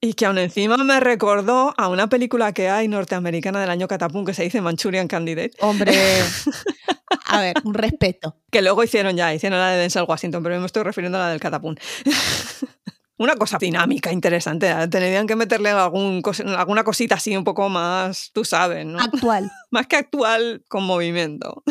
[0.00, 4.24] Y que aún encima me recordó a una película que hay norteamericana del año Catapum
[4.24, 5.52] que se dice Manchurian Candidate.
[5.60, 5.92] Hombre,
[7.26, 8.36] a ver, un respeto.
[8.50, 11.28] Que luego hicieron ya, hicieron la de Denzel Washington, pero me estoy refiriendo a la
[11.30, 11.76] del Catapum.
[13.18, 14.68] una cosa dinámica, interesante.
[14.88, 16.22] Tendrían que meterle algún
[16.56, 18.98] alguna cosita así un poco más, tú sabes, ¿no?
[19.00, 19.50] Actual.
[19.70, 21.62] más que actual, con movimiento.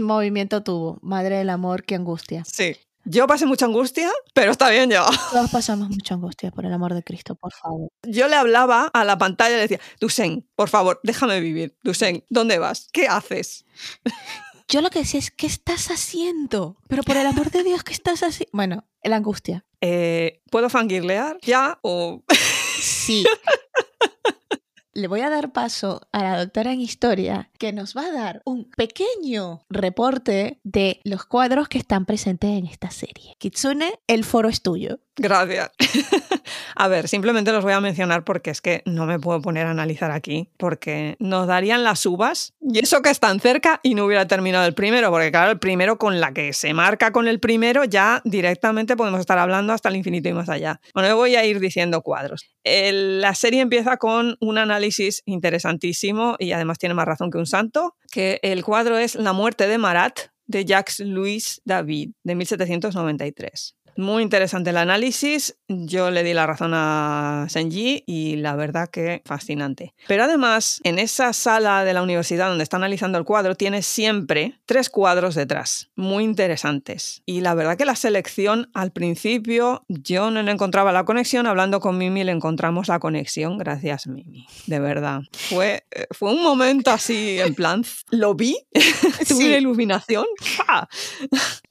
[0.00, 0.98] Movimiento tuvo.
[1.02, 2.44] Madre del amor, qué angustia.
[2.46, 2.76] Sí.
[3.04, 5.04] Yo pasé mucha angustia, pero está bien ya.
[5.32, 7.88] Todos pasamos mucha angustia, por el amor de Cristo, por favor.
[8.04, 11.76] Yo le hablaba a la pantalla y le decía, Dusen, por favor, déjame vivir.
[11.82, 12.88] Dusen, ¿dónde vas?
[12.92, 13.64] ¿Qué haces?
[14.68, 16.76] Yo lo que decía es, ¿qué estás haciendo?
[16.88, 18.50] Pero por el amor de Dios, ¿qué estás haciendo?
[18.52, 19.64] Bueno, la angustia.
[19.80, 22.22] Eh, ¿Puedo fangirlear ya o...?
[22.80, 23.24] Sí.
[24.94, 28.42] Le voy a dar paso a la doctora en historia que nos va a dar
[28.44, 33.36] un pequeño reporte de los cuadros que están presentes en esta serie.
[33.38, 35.00] Kitsune, el foro es tuyo.
[35.16, 35.70] Gracias.
[36.76, 39.70] a ver, simplemente los voy a mencionar porque es que no me puedo poner a
[39.70, 44.26] analizar aquí, porque nos darían las uvas y eso que están cerca y no hubiera
[44.26, 47.84] terminado el primero, porque claro, el primero con la que se marca con el primero
[47.84, 50.80] ya directamente podemos estar hablando hasta el infinito y más allá.
[50.94, 52.46] Bueno, yo voy a ir diciendo cuadros.
[52.64, 57.96] La serie empieza con un análisis interesantísimo y además tiene más razón que un santo,
[58.10, 63.76] que el cuadro es La muerte de Marat de Jacques Louis David de 1793.
[63.96, 65.56] Muy interesante el análisis.
[65.68, 69.94] Yo le di la razón a Senji y la verdad que fascinante.
[70.08, 74.60] Pero además, en esa sala de la universidad donde está analizando el cuadro, tiene siempre
[74.66, 77.22] tres cuadros detrás, muy interesantes.
[77.26, 81.46] Y la verdad que la selección al principio yo no encontraba la conexión.
[81.46, 83.58] Hablando con Mimi le encontramos la conexión.
[83.58, 84.46] Gracias, Mimi.
[84.66, 85.22] De verdad.
[85.32, 88.56] Fue, eh, fue un momento así, en plan, lo vi,
[89.28, 90.26] tuve la iluminación.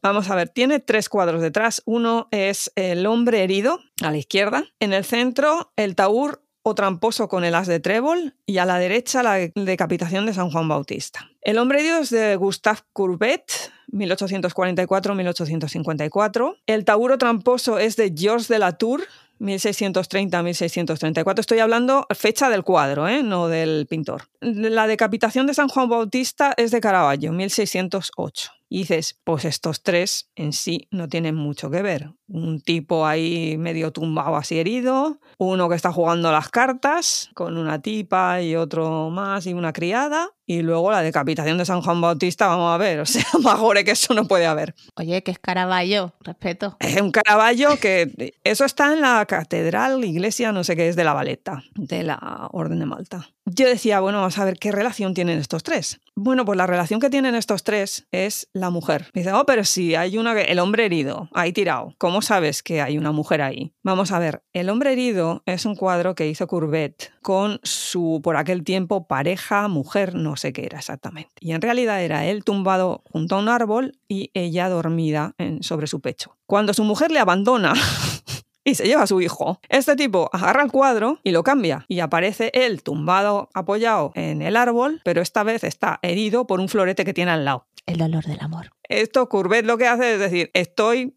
[0.02, 1.82] Vamos a ver, tiene tres cuadros detrás.
[1.86, 4.66] Uno es el hombre herido a la izquierda.
[4.80, 8.78] En el centro, el taur o tramposo con el as de trébol y a la
[8.78, 11.30] derecha la decapitación de San Juan Bautista.
[11.42, 16.58] El hombre herido es de Gustave Courbet, 1844-1854.
[16.68, 19.02] El tauro tramposo es de Georges de la Tour,
[19.40, 21.40] 1630-1634.
[21.40, 23.24] Estoy hablando fecha del cuadro, ¿eh?
[23.24, 24.26] no del pintor.
[24.40, 28.52] La decapitación de San Juan Bautista es de Caravaggio, 1608.
[28.74, 32.12] Y dices, pues estos tres en sí no tienen mucho que ver.
[32.30, 37.82] Un tipo ahí medio tumbado así herido, uno que está jugando las cartas con una
[37.82, 42.48] tipa y otro más y una criada, y luego la decapitación de San Juan Bautista,
[42.48, 44.74] vamos a ver, o sea, más gore que eso no puede haber.
[44.96, 46.76] Oye, que es Caravaggio, respeto.
[46.80, 51.04] Es un Caravaggio que eso está en la catedral, iglesia, no sé qué es, de
[51.04, 53.30] la Valeta, de la Orden de Malta.
[53.46, 56.00] Yo decía, bueno, vamos a ver qué relación tienen estos tres.
[56.16, 59.08] Bueno, pues la relación que tienen estos tres es la mujer.
[59.14, 61.94] Dice, oh, pero si hay una, el hombre herido, ahí tirado.
[61.98, 63.74] ¿Cómo sabes que hay una mujer ahí?
[63.84, 68.38] Vamos a ver, el hombre herido es un cuadro que hizo Courbet con su, por
[68.38, 71.32] aquel tiempo, pareja, mujer, no sé qué era exactamente.
[71.40, 75.88] Y en realidad era él tumbado junto a un árbol y ella dormida en, sobre
[75.88, 76.38] su pecho.
[76.46, 77.74] Cuando su mujer le abandona,
[78.64, 79.60] y se lleva a su hijo.
[79.70, 84.56] Este tipo agarra el cuadro y lo cambia y aparece él tumbado, apoyado en el
[84.56, 87.68] árbol, pero esta vez está herido por un florete que tiene al lado.
[87.86, 88.72] El dolor del amor.
[88.88, 91.14] Esto Courbet lo que hace es decir, estoy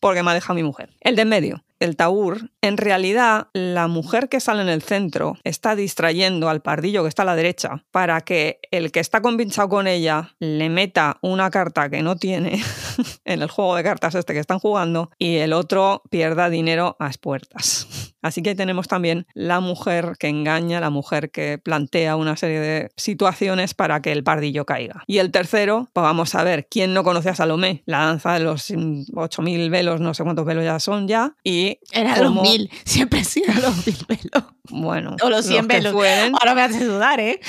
[0.00, 0.90] porque me ha dejado mi mujer.
[1.00, 5.36] El de en medio, el taur, en realidad la mujer que sale en el centro
[5.44, 9.68] está distrayendo al pardillo que está a la derecha para que el que está convinchado
[9.68, 12.62] con ella le meta una carta que no tiene
[13.24, 17.08] en el juego de cartas este que están jugando y el otro pierda dinero a
[17.08, 18.14] expuertas.
[18.26, 22.90] Así que tenemos también la mujer que engaña, la mujer que plantea una serie de
[22.96, 25.04] situaciones para que el pardillo caiga.
[25.06, 27.82] Y el tercero, pues vamos a ver, ¿quién no conoce a Salomé?
[27.86, 31.34] La danza de los 8.000 velos, no sé cuántos velos ya son ya.
[31.44, 34.44] Y Era los mil, siempre ha sido los mil velos.
[34.68, 35.92] Bueno, O los 100 que velos.
[35.92, 36.32] fueren.
[36.40, 37.40] Ahora me hace dudar, ¿eh?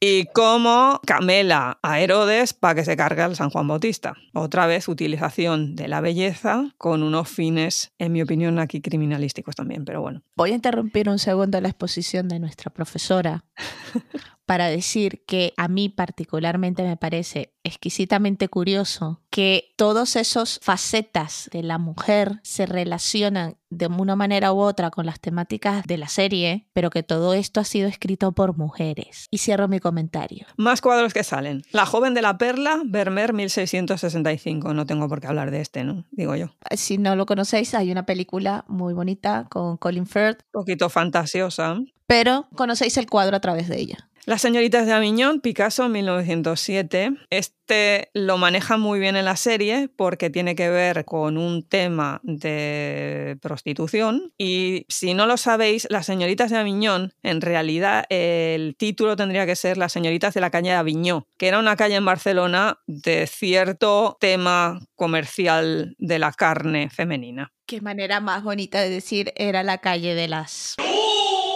[0.00, 4.14] y cómo camela a Herodes para que se cargue al San Juan Bautista.
[4.34, 9.84] Otra vez utilización de la belleza con unos fines, en mi opinión, aquí criminalísticos también,
[9.84, 10.15] pero bueno.
[10.34, 13.44] Voy a interrumpir un segundo la exposición de nuestra profesora
[14.46, 21.64] para decir que a mí particularmente me parece exquisitamente curioso que todos esos facetas de
[21.64, 26.68] la mujer se relacionan de una manera u otra con las temáticas de la serie,
[26.72, 29.26] pero que todo esto ha sido escrito por mujeres.
[29.32, 30.46] Y cierro mi comentario.
[30.56, 31.62] Más cuadros que salen.
[31.72, 34.72] La joven de la perla, Vermeer 1665.
[34.72, 36.04] No tengo por qué hablar de este, ¿no?
[36.12, 36.50] Digo yo.
[36.70, 41.76] Si no lo conocéis, hay una película muy bonita con Colin Firth, Un poquito fantasiosa.
[42.06, 44.08] Pero conocéis el cuadro a través de ella.
[44.26, 47.12] Las señoritas de Aviñón, Picasso, 1907.
[47.30, 52.20] Este lo maneja muy bien en la serie porque tiene que ver con un tema
[52.24, 54.32] de prostitución.
[54.36, 59.54] Y si no lo sabéis, Las señoritas de Aviñón, en realidad el título tendría que
[59.54, 63.28] ser Las señoritas de la calle de Aviñó, que era una calle en Barcelona de
[63.28, 67.52] cierto tema comercial de la carne femenina.
[67.64, 70.74] Qué manera más bonita de decir era la calle de las...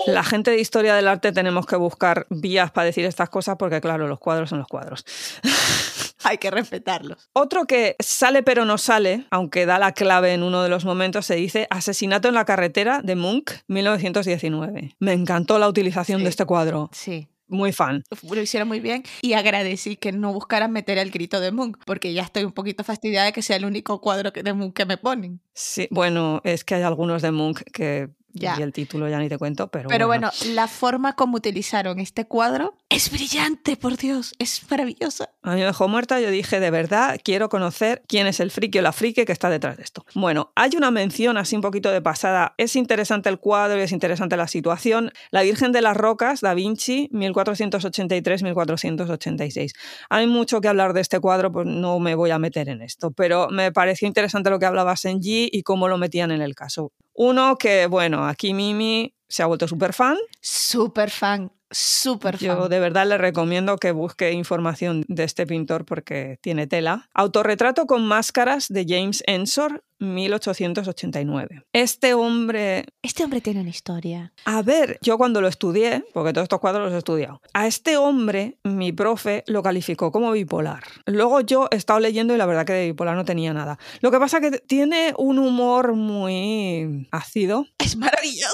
[0.06, 3.80] La gente de historia del arte tenemos que buscar vías para decir estas cosas porque,
[3.80, 5.04] claro, los cuadros son los cuadros.
[6.24, 7.30] Hay que respetarlos.
[7.32, 11.24] Otro que sale pero no sale, aunque da la clave en uno de los momentos,
[11.26, 14.96] se dice Asesinato en la carretera de Munch, 1919.
[14.98, 16.24] Me encantó la utilización Sí.
[16.24, 16.90] de este cuadro.
[16.92, 17.28] Sí.
[17.48, 18.04] Muy fan.
[18.30, 22.12] Lo hicieron muy bien y agradecí que no buscaran meter el grito de Munch, porque
[22.12, 24.84] ya estoy un poquito fastidiada de que sea el único cuadro que- de Munch que
[24.86, 25.40] me ponen.
[25.52, 28.56] Sí, bueno, es que hay algunos de Munch que Ya.
[28.58, 32.26] y el título ya ni te cuento, pero, Pero bueno, la forma como utilizaron este
[32.26, 35.30] cuadro es brillante, por Dios, es maravillosa.
[35.42, 38.78] A mí me dejó muerta, yo dije, de verdad, quiero conocer quién es el friki
[38.78, 40.04] o la friki que está detrás de esto.
[40.14, 42.54] Bueno, hay una mención así un poquito de pasada.
[42.56, 45.12] Es interesante el cuadro y es interesante la situación.
[45.30, 49.72] La Virgen de las Rocas, Da Vinci, 1483-1486.
[50.08, 53.10] Hay mucho que hablar de este cuadro, pues no me voy a meter en esto,
[53.10, 56.92] pero me pareció interesante lo que hablaba Senji y cómo lo metían en el caso.
[57.22, 60.16] Uno que, bueno, aquí Mimi se ha vuelto súper fan.
[60.40, 62.46] Súper fan, súper fan.
[62.46, 67.10] Yo de verdad le recomiendo que busque información de este pintor porque tiene tela.
[67.12, 71.62] Autorretrato con máscaras de James Ensor, 1889.
[71.72, 74.32] Este hombre, Este hombre tiene una historia.
[74.44, 77.96] a ver, yo cuando lo estudié, porque todos estos cuadros los he estudiado, a este
[77.96, 80.82] hombre mi profe lo calificó como bipolar.
[81.06, 83.78] Luego yo he estado leyendo y la verdad que de bipolar no tenía nada.
[84.00, 88.50] Lo que pasa que tiene un humor muy ácido, Es maravilloso.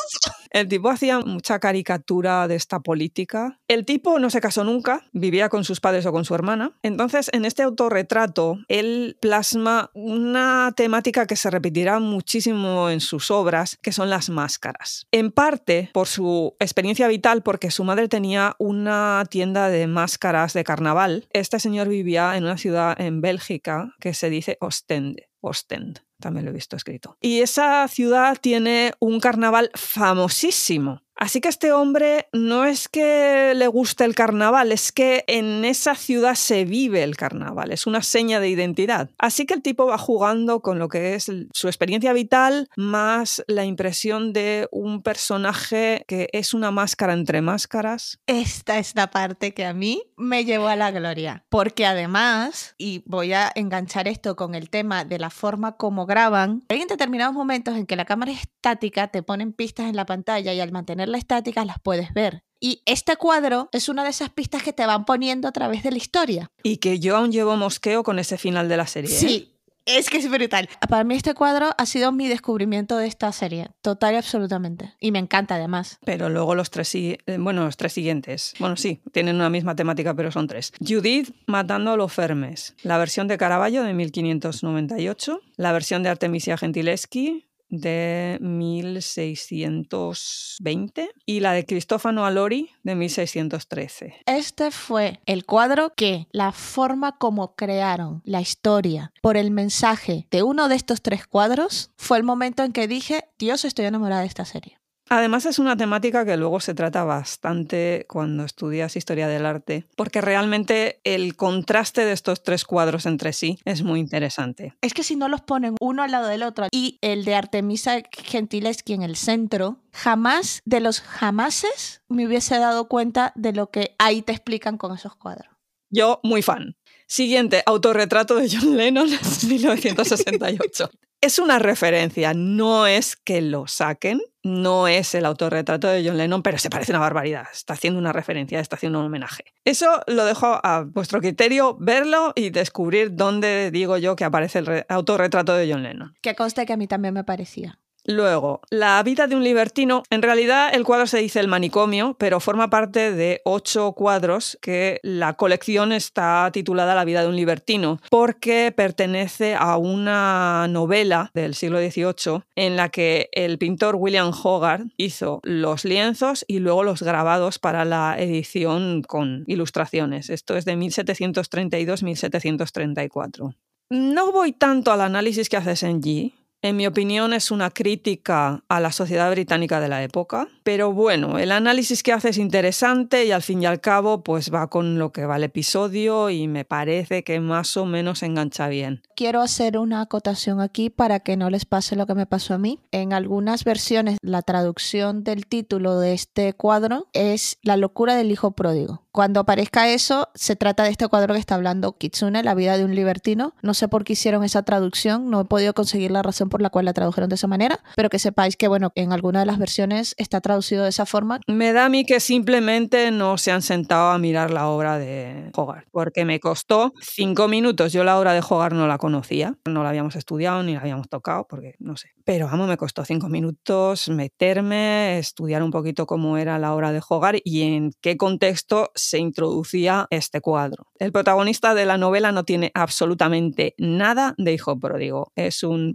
[0.51, 3.59] el tipo hacía mucha caricatura de esta política.
[3.69, 6.73] El tipo no se casó nunca, vivía con sus padres o con su hermana.
[6.83, 13.79] Entonces, en este autorretrato, él plasma una temática que se repetirá muchísimo en sus obras,
[13.83, 15.07] que son las máscaras.
[15.13, 20.65] En parte por su experiencia vital, porque su madre tenía una tienda de máscaras de
[20.65, 21.29] carnaval.
[21.33, 25.29] Este señor vivía en una ciudad en Bélgica que se dice Ostende.
[25.41, 27.17] Ostend, también lo he visto escrito.
[27.21, 31.03] Y esa ciudad tiene un carnaval famosísimo.
[31.17, 35.95] Así que este hombre no es que le guste el carnaval, es que en esa
[35.95, 39.11] ciudad se vive el carnaval, es una seña de identidad.
[39.19, 43.65] Así que el tipo va jugando con lo que es su experiencia vital más la
[43.65, 48.21] impresión de un personaje que es una máscara entre máscaras.
[48.27, 53.03] Esta es la parte que a mí me llevó a la gloria, porque además, y
[53.07, 57.77] voy a enganchar esto con el tema de la forma como graban, hay determinados momentos
[57.77, 61.06] en que la cámara es estática, te ponen pistas en la pantalla y al mantener
[61.09, 62.43] la estática las puedes ver.
[62.61, 65.91] Y este cuadro es una de esas pistas que te van poniendo a través de
[65.91, 66.51] la historia.
[66.63, 69.15] Y que yo aún llevo mosqueo con ese final de la serie.
[69.15, 69.19] ¿eh?
[69.19, 70.69] Sí, es que es brutal.
[70.89, 74.95] Para mí este cuadro ha sido mi descubrimiento de esta serie, total y absolutamente.
[75.01, 75.99] Y me encanta además.
[76.05, 78.55] Pero luego los tres, eh, bueno, los tres siguientes.
[78.59, 80.73] Bueno, sí, tienen una misma temática, pero son tres.
[80.81, 82.75] Judith matando a los Fermes.
[82.83, 85.41] La versión de Caravaggio de 1598.
[85.57, 91.11] La versión de Artemisia Gentileschi de 1620.
[91.25, 94.23] Y la de Cristófano Alori de 1613.
[94.27, 100.43] Este fue el cuadro que la forma como crearon la historia por el mensaje de
[100.43, 104.29] uno de estos tres cuadros fue el momento en que dije, Dios, estoy enamorada de
[104.29, 104.79] esta serie.
[105.09, 110.21] Además es una temática que luego se trata bastante cuando estudias historia del arte, porque
[110.21, 114.75] realmente el contraste de estos tres cuadros entre sí es muy interesante.
[114.81, 118.03] Es que si no los ponen uno al lado del otro y el de Artemisa
[118.11, 123.95] Gentileschi en el centro, jamás de los jamases me hubiese dado cuenta de lo que
[123.99, 125.55] ahí te explican con esos cuadros.
[125.89, 126.77] Yo, muy fan.
[127.07, 129.09] Siguiente, autorretrato de John Lennon,
[129.49, 130.91] 1968.
[131.21, 136.43] Es una referencia, no es que lo saquen, no es el autorretrato de John Lennon,
[136.43, 137.47] pero se parece una barbaridad.
[137.53, 139.45] Está haciendo una referencia, está haciendo un homenaje.
[139.65, 144.67] Eso lo dejo a vuestro criterio, verlo y descubrir dónde digo yo que aparece el
[144.67, 146.15] re- autorretrato de John Lennon.
[146.23, 147.79] Que conste que a mí también me parecía.
[148.07, 150.05] Luego, La vida de un libertino.
[150.11, 155.01] En realidad el cuadro se dice El manicomio, pero forma parte de ocho cuadros que
[155.03, 161.57] la colección está titulada La vida de un libertino, porque pertenece a una novela del
[161.57, 167.03] siglo XVIII en la que el pintor William Hogarth hizo los lienzos y luego los
[167.03, 170.31] grabados para la edición con ilustraciones.
[170.31, 173.57] Esto es de 1732-1734.
[173.91, 176.35] No voy tanto al análisis que hace Senji,
[176.69, 181.39] en mi opinión es una crítica a la sociedad británica de la época, pero bueno,
[181.39, 184.99] el análisis que hace es interesante y al fin y al cabo pues va con
[184.99, 189.03] lo que va el episodio y me parece que más o menos engancha bien.
[189.15, 192.59] Quiero hacer una acotación aquí para que no les pase lo que me pasó a
[192.59, 192.81] mí.
[192.91, 198.51] En algunas versiones la traducción del título de este cuadro es La locura del hijo
[198.53, 199.06] pródigo.
[199.17, 202.85] Cuando aparezca eso, se trata de este cuadro que está hablando Kitsune, La vida de
[202.85, 203.55] un libertino.
[203.63, 206.69] No sé por qué hicieron esa traducción, no he podido conseguir la razón por la
[206.69, 209.59] cual la tradujeron de esa manera, pero que sepáis que, bueno, en alguna de las
[209.59, 211.41] versiones está traducido de esa forma.
[211.47, 215.51] Me da a mí que simplemente no se han sentado a mirar la obra de
[215.55, 217.95] Hogarth, porque me costó cinco minutos.
[217.95, 221.09] Yo la obra de Hogarth no la conocía, no la habíamos estudiado ni la habíamos
[221.09, 222.11] tocado, porque no sé.
[222.27, 227.01] Pero vamos, me costó cinco minutos meterme, estudiar un poquito cómo era la obra de
[227.09, 230.89] Hogarth y en qué contexto se introducía este cuadro.
[230.99, 235.33] El protagonista de la novela no tiene absolutamente nada de hijo pródigo.
[235.37, 235.95] Es un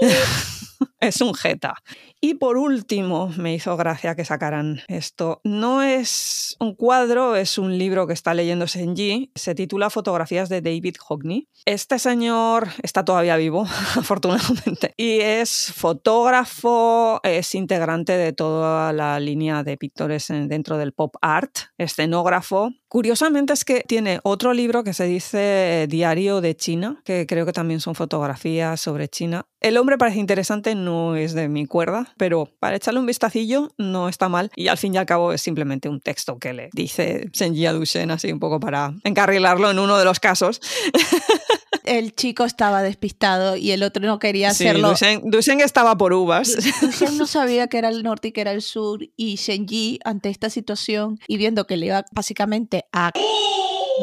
[1.00, 1.74] es un jeta.
[2.20, 5.40] Y por último, me hizo gracia que sacaran esto.
[5.44, 9.30] No es un cuadro, es un libro que está leyendo Senji.
[9.36, 11.46] Se titula Fotografías de David Hockney.
[11.64, 13.62] Este señor está todavía vivo,
[13.96, 14.94] afortunadamente.
[14.96, 21.14] Y es fotógrafo, es integrante de toda la línea de pintores en- dentro del pop
[21.22, 22.70] art, escenógrafo.
[22.88, 27.52] Curiosamente es que tiene otro libro que se dice Diario de China, que creo que
[27.52, 29.46] también son fotografías sobre China.
[29.60, 30.74] El hombre parece interesante,
[31.16, 34.50] es de mi cuerda, pero para echarle un vistacillo no está mal.
[34.56, 37.72] Y al fin y al cabo es simplemente un texto que le dice Senji a
[37.72, 40.60] Duchen, así un poco para encarrilarlo en uno de los casos.
[41.84, 44.90] El chico estaba despistado y el otro no quería Sí, hacerlo.
[44.90, 46.54] Duchen, Duchen estaba por uvas.
[46.82, 50.28] Duchen no sabía que era el norte y que era el sur y Shenji ante
[50.28, 53.10] esta situación y viendo que le iba básicamente a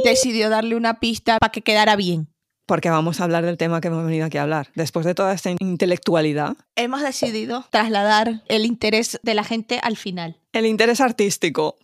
[0.03, 2.27] decidió darle una pista para que quedara bien.
[2.66, 4.70] Porque vamos a hablar del tema que hemos venido aquí a hablar.
[4.76, 10.38] Después de toda esta intelectualidad, Hemos decidido trasladar el interés de la gente al final
[10.53, 11.78] el interés artístico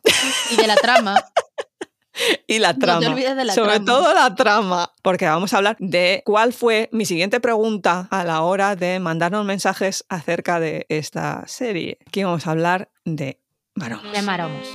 [0.51, 1.21] y de la trama.
[2.47, 3.07] y la No te trama.
[3.09, 3.85] olvides de la Sobre trama.
[3.85, 4.91] todo la trama.
[5.01, 9.45] Porque vamos a hablar de cuál fue mi siguiente pregunta a la hora de mandarnos
[9.45, 11.97] mensajes acerca de esta serie.
[12.07, 13.39] Aquí vamos a hablar de
[13.75, 14.11] varones.
[14.13, 14.67] de Maromos.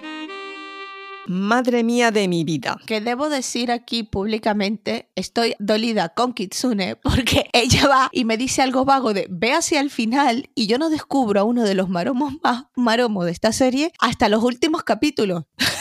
[1.27, 2.79] Madre mía de mi vida.
[2.87, 8.63] Que debo decir aquí públicamente, estoy dolida con Kitsune porque ella va y me dice
[8.63, 11.89] algo vago de ve hacia el final y yo no descubro a uno de los
[11.89, 15.45] maromos más maromos de esta serie hasta los últimos capítulos.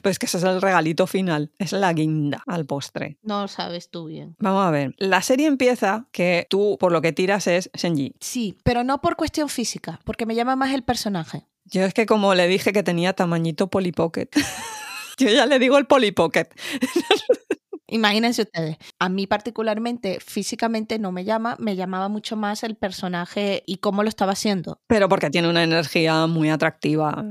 [0.00, 3.18] Pues que ese es el regalito final, es la guinda al postre.
[3.22, 4.36] No lo sabes tú bien.
[4.38, 8.14] Vamos a ver, la serie empieza que tú por lo que tiras es Senji.
[8.20, 11.46] Sí, pero no por cuestión física, porque me llama más el personaje.
[11.70, 14.28] Yo es que como le dije que tenía tamañito Polly Pocket.
[15.18, 16.48] Yo ya le digo el Polly Pocket.
[17.88, 23.62] Imagínense ustedes, a mí particularmente físicamente no me llama, me llamaba mucho más el personaje
[23.66, 24.80] y cómo lo estaba haciendo.
[24.86, 27.24] Pero porque tiene una energía muy atractiva,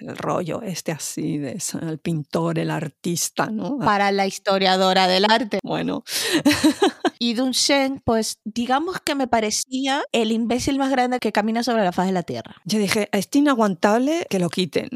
[0.00, 3.78] el rollo este así, de eso, el pintor, el artista, ¿no?
[3.78, 5.58] Para la historiadora del arte.
[5.62, 6.04] Bueno,
[7.18, 11.82] Y Dun Shen, pues digamos que me parecía el imbécil más grande que camina sobre
[11.82, 12.56] la faz de la Tierra.
[12.64, 14.88] yo dije, es inaguantable que lo quiten.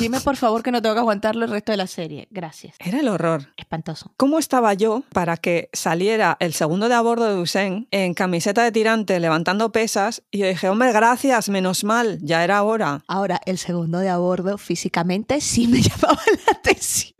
[0.00, 2.28] Dime por favor que no tengo que aguantarlo el resto de la serie.
[2.30, 2.76] Gracias.
[2.78, 3.52] Era el horror.
[3.56, 4.12] Espantoso.
[4.16, 8.62] ¿Cómo estaba yo para que saliera el segundo de a bordo de Dusen en camiseta
[8.62, 10.22] de tirante levantando pesas?
[10.30, 13.02] Y yo dije, hombre, gracias, menos mal, ya era hora.
[13.08, 17.16] Ahora, el segundo de a bordo físicamente sí me llamaba la atención.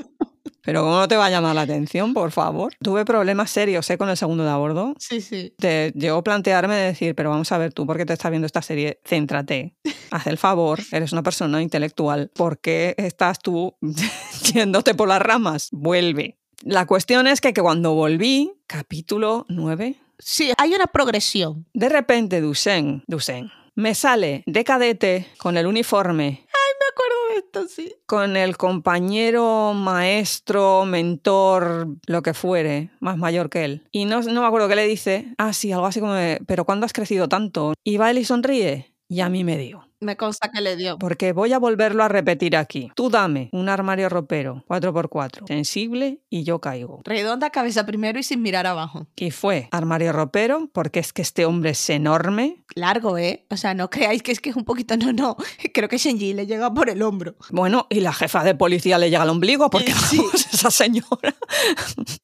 [0.63, 2.75] Pero ¿cómo no te va a llamar la atención, por favor?
[2.81, 3.99] Tuve problemas serios ¿eh?
[3.99, 4.95] con el segundo de a bordo.
[4.99, 5.53] Sí, sí.
[5.59, 8.31] Te llegó a plantearme de decir, pero vamos a ver, tú, ¿por qué te estás
[8.31, 9.01] viendo esta serie?
[9.05, 9.77] Céntrate,
[10.13, 12.31] haz el favor, eres una persona intelectual.
[12.35, 13.77] ¿Por qué estás tú
[14.55, 15.71] yéndote por las ramas?
[15.73, 16.39] Vuelve.
[16.63, 21.67] La cuestión es que, que cuando volví, capítulo 9, Sí, hay una progresión.
[21.75, 26.47] de repente Dusen, Dusen, me sale de cadete con el uniforme
[26.79, 27.95] Me acuerdo de esto, sí.
[28.07, 33.83] con el compañero, maestro, mentor, lo que fuere, más mayor que él.
[33.93, 35.27] Y no, no me acuerdo qué le dice.
[35.37, 37.75] Ah, sí, algo así como, de, pero ¿cuándo has crecido tanto?
[37.85, 38.95] Y va él y sonríe.
[39.09, 39.86] Y a mí me dio.
[40.01, 40.99] Me consta que le dio.
[40.99, 42.91] Porque voy a volverlo a repetir aquí.
[42.95, 47.01] Tú dame un armario ropero, 4x4, sensible y yo caigo.
[47.05, 49.07] Redonda cabeza primero y sin mirar abajo.
[49.17, 52.63] Y fue armario ropero, porque es que este hombre es enorme.
[52.75, 53.47] Largo, ¿eh?
[53.51, 55.37] O sea, no creáis que es que es un poquito, no, no.
[55.73, 57.37] Creo que Shenji le llega por el hombro.
[57.51, 60.19] Bueno, y la jefa de policía le llega al ombligo, porque Sí.
[60.19, 61.35] vamos, esa señora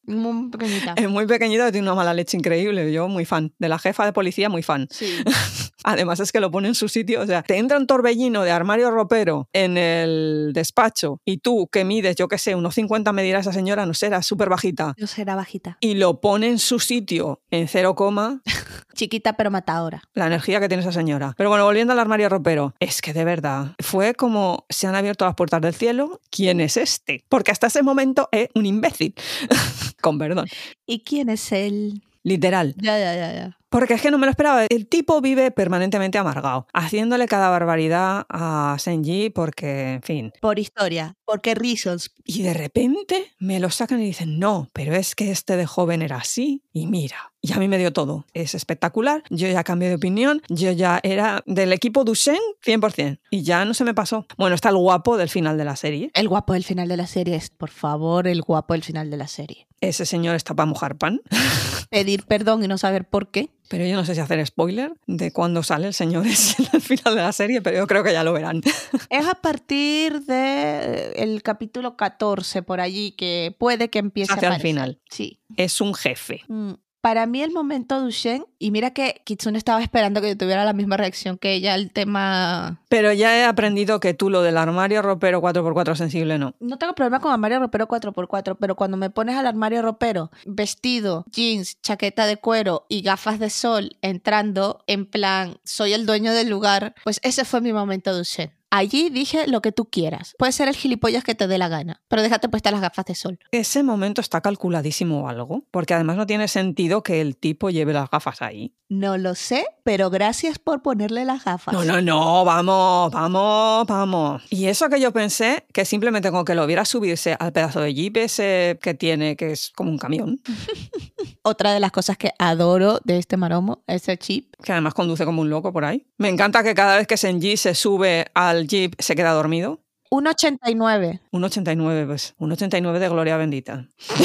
[0.05, 0.95] Muy pequeñita.
[0.97, 2.93] es muy pequeñita y tiene una mala leche increíble.
[2.93, 3.53] Yo muy fan.
[3.59, 4.89] De la jefa de policía, muy fan.
[4.91, 5.23] Sí.
[5.85, 7.21] Además es que lo pone en su sitio.
[7.23, 11.85] O sea, te entra un torbellino de armario ropero en el despacho y tú que
[11.85, 14.95] mides, yo qué sé, unos 50 me dirá esa señora, no sé, era súper bajita.
[14.99, 15.79] Yo será bajita.
[15.81, 18.43] Y lo pone en su sitio en cero coma,
[18.95, 20.03] Chiquita pero matadora.
[20.13, 21.35] la energía que tiene esa señora.
[21.39, 25.25] Pero bueno, volviendo al armario ropero, es que de verdad fue como se han abierto
[25.25, 26.21] las puertas del cielo.
[26.31, 27.25] ¿Quién es este?
[27.29, 29.15] Porque hasta ese momento es un imbécil.
[30.03, 30.47] Con perdón.
[30.87, 32.03] ¿Y quién es él?
[32.23, 32.75] Literal.
[32.77, 33.59] Ya, ya, ya, ya.
[33.73, 34.67] Porque es que no me lo esperaba.
[34.69, 40.33] El tipo vive permanentemente amargado, haciéndole cada barbaridad a Senji porque, en fin.
[40.43, 41.17] Por historia.
[41.25, 42.11] Porque reasons.
[42.23, 46.03] Y de repente me lo sacan y dicen, no, pero es que este de joven
[46.03, 46.63] era así.
[46.75, 48.25] Y mira, y a mí me dio todo.
[48.35, 49.25] Es espectacular.
[49.29, 50.43] Yo ya cambié de opinión.
[50.49, 53.19] Yo ya era del equipo Duchen 100%.
[53.31, 54.27] Y ya no se me pasó.
[54.39, 56.11] Bueno, está el guapo del final de la serie.
[56.15, 59.17] El guapo del final de la serie es, por favor, el guapo del final de
[59.17, 59.67] la serie.
[59.81, 61.21] Ese señor está para mojar pan.
[61.91, 63.51] Pedir perdón y no saber por qué.
[63.73, 67.15] Pero yo no sé si hacer spoiler de cuándo sale el señor ese al final
[67.15, 68.61] de la serie, pero yo creo que ya lo verán.
[69.09, 74.57] Es a partir de el capítulo 14 por allí que puede que empiece Hacia a
[74.57, 75.01] el final.
[75.09, 75.41] Sí.
[75.57, 76.43] Es un jefe.
[76.49, 80.65] Mm, Para mí el momento Duchen, y mira que Kitsune estaba esperando que yo tuviera
[80.65, 82.81] la misma reacción que ella al tema...
[82.89, 86.55] Pero ya he aprendido que tú lo del armario ropero 4x4 sensible no.
[86.61, 91.25] No tengo problema con armario ropero 4x4, pero cuando me pones al armario ropero, vestido,
[91.33, 96.51] jeans, chaqueta de cuero y gafas de sol, entrando en plan, soy el dueño del
[96.51, 98.53] lugar, pues ese fue mi momento Duchen.
[98.75, 100.35] Allí dije lo que tú quieras.
[100.39, 103.15] Puede ser el gilipollas que te dé la gana, pero déjate puestas las gafas de
[103.15, 103.39] sol.
[103.51, 107.93] Ese momento está calculadísimo o algo, porque además no tiene sentido que el tipo lleve
[107.93, 108.75] las gafas ahí.
[108.89, 111.75] No lo sé, pero gracias por ponerle las gafas.
[111.75, 114.43] No, no, no, vamos, vamos, vamos.
[114.49, 117.93] Y eso que yo pensé, que simplemente con que lo viera subirse al pedazo de
[117.93, 120.41] jeep ese que tiene, que es como un camión,
[121.45, 124.52] Otra de las cosas que adoro de este maromo, ese chip.
[124.63, 126.07] Que además conduce como un loco por ahí.
[126.19, 129.81] Me encanta que cada vez que Senji se sube al jeep se queda dormido.
[130.11, 131.21] Un 89.
[131.31, 132.35] Un 89, pues.
[132.39, 133.87] Un 89 de gloria bendita.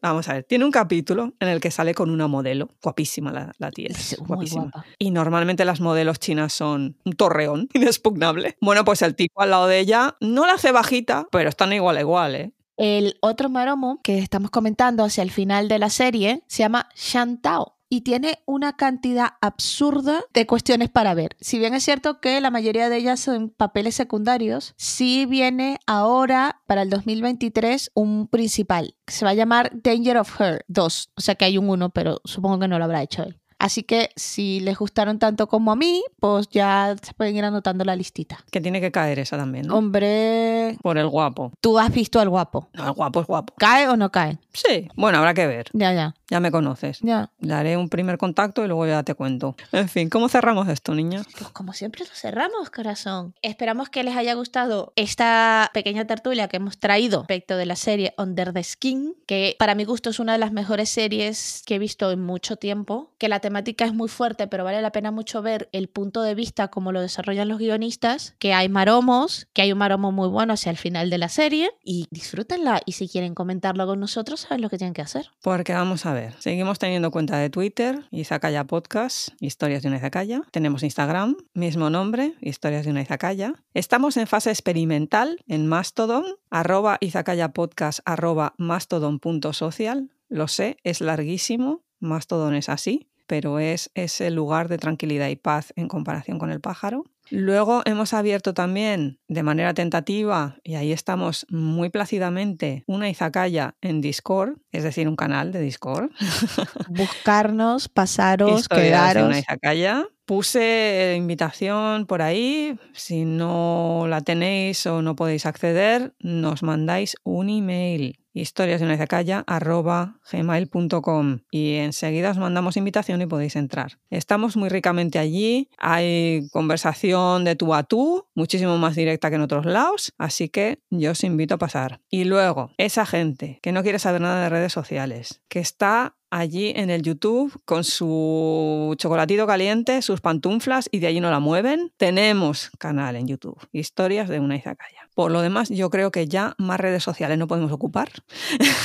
[0.00, 3.52] Vamos a ver, tiene un capítulo en el que sale con una modelo, guapísima la,
[3.58, 4.62] la tía, Es guapísima.
[4.72, 4.84] guapa.
[4.96, 8.56] Y normalmente las modelos chinas son un torreón inexpugnable.
[8.60, 11.96] Bueno, pues el tipo al lado de ella no la hace bajita, pero están igual
[11.96, 12.52] a igual, ¿eh?
[12.78, 17.74] El otro maromo que estamos comentando hacia el final de la serie se llama Shantao.
[17.90, 21.36] y tiene una cantidad absurda de cuestiones para ver.
[21.40, 26.60] Si bien es cierto que la mayoría de ellas son papeles secundarios, sí viene ahora
[26.66, 31.10] para el 2023 un principal que se va a llamar Danger of Her 2.
[31.16, 33.40] O sea que hay un 1, pero supongo que no lo habrá hecho él.
[33.58, 37.84] Así que si les gustaron tanto como a mí, pues ya se pueden ir anotando
[37.84, 38.38] la listita.
[38.52, 39.76] Que tiene que caer esa también, ¿no?
[39.76, 41.52] Hombre, Por el guapo.
[41.60, 42.68] tú has visto al guapo.
[42.74, 43.54] No, el guapo es guapo.
[43.58, 44.38] ¿Cae o no cae?
[44.52, 44.88] Sí.
[44.96, 45.66] Bueno, habrá que ver.
[45.72, 46.98] Ya, ya, Ya me conoces.
[47.00, 47.30] ya.
[47.40, 49.56] Le haré un primer contacto y luego ya te cuento.
[49.72, 51.22] En fin, ¿cómo cerramos esto, niña?
[51.38, 53.34] Pues como siempre lo cerramos, corazón.
[53.42, 58.14] Esperamos que les haya gustado esta pequeña tertulia que hemos traído respecto de la serie
[58.18, 61.78] Under the Skin, que para mi gusto es una de las mejores series que he
[61.78, 65.42] visto en mucho tiempo, que la temática es muy fuerte, pero vale la pena mucho
[65.42, 69.72] ver el punto de vista, como lo desarrollan los guionistas, que hay maromos, que hay
[69.72, 72.82] un maromo muy bueno hacia el final de la serie, y disfrútenla.
[72.84, 75.30] Y si quieren comentarlo con nosotros, saben lo que tienen que hacer.
[75.42, 80.42] Porque vamos a ver, seguimos teniendo cuenta de Twitter, Izakaya Podcast, Historias de una Izakaya.
[80.50, 83.54] Tenemos Instagram, mismo nombre, Historias de una Izakaya.
[83.74, 90.10] Estamos en fase experimental en Mastodon, arroba Izakaya Podcast, arroba mastodon.social.
[90.28, 95.72] Lo sé, es larguísimo, Mastodon es así, pero es ese lugar de tranquilidad y paz
[95.76, 97.04] en comparación con el pájaro.
[97.30, 104.00] Luego hemos abierto también de manera tentativa, y ahí estamos muy plácidamente, una izakaya en
[104.00, 106.10] Discord, es decir, un canal de Discord.
[106.88, 109.28] Buscarnos, pasaros, Historias quedaros.
[109.28, 110.06] una izakaya.
[110.24, 112.78] Puse invitación por ahí.
[112.92, 119.44] Si no la tenéis o no podéis acceder, nos mandáis un email historias de una
[119.46, 123.98] arroba gmail.com y enseguida os mandamos invitación y podéis entrar.
[124.10, 129.42] Estamos muy ricamente allí, hay conversación de tú a tú, muchísimo más directa que en
[129.42, 132.00] otros lados, así que yo os invito a pasar.
[132.10, 136.72] Y luego, esa gente que no quiere saber nada de redes sociales, que está allí
[136.76, 141.92] en el YouTube con su chocolatito caliente, sus pantuflas y de allí no la mueven.
[141.96, 145.08] Tenemos canal en YouTube, Historias de una Izakaya.
[145.14, 148.08] Por lo demás, yo creo que ya más redes sociales no podemos ocupar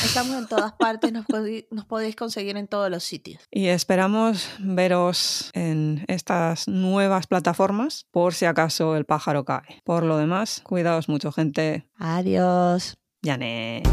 [0.03, 1.11] Estamos en todas partes,
[1.71, 3.41] nos, podéis conseguir en todos los sitios.
[3.51, 9.81] y esperamos veros en estas nuevas plataformas por si acaso el pájaro cae.
[9.83, 11.87] Por lo demás, cuidaos mucho, gente.
[11.97, 12.95] Adiós.
[13.21, 13.83] Yané.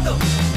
[0.00, 0.49] Arigato.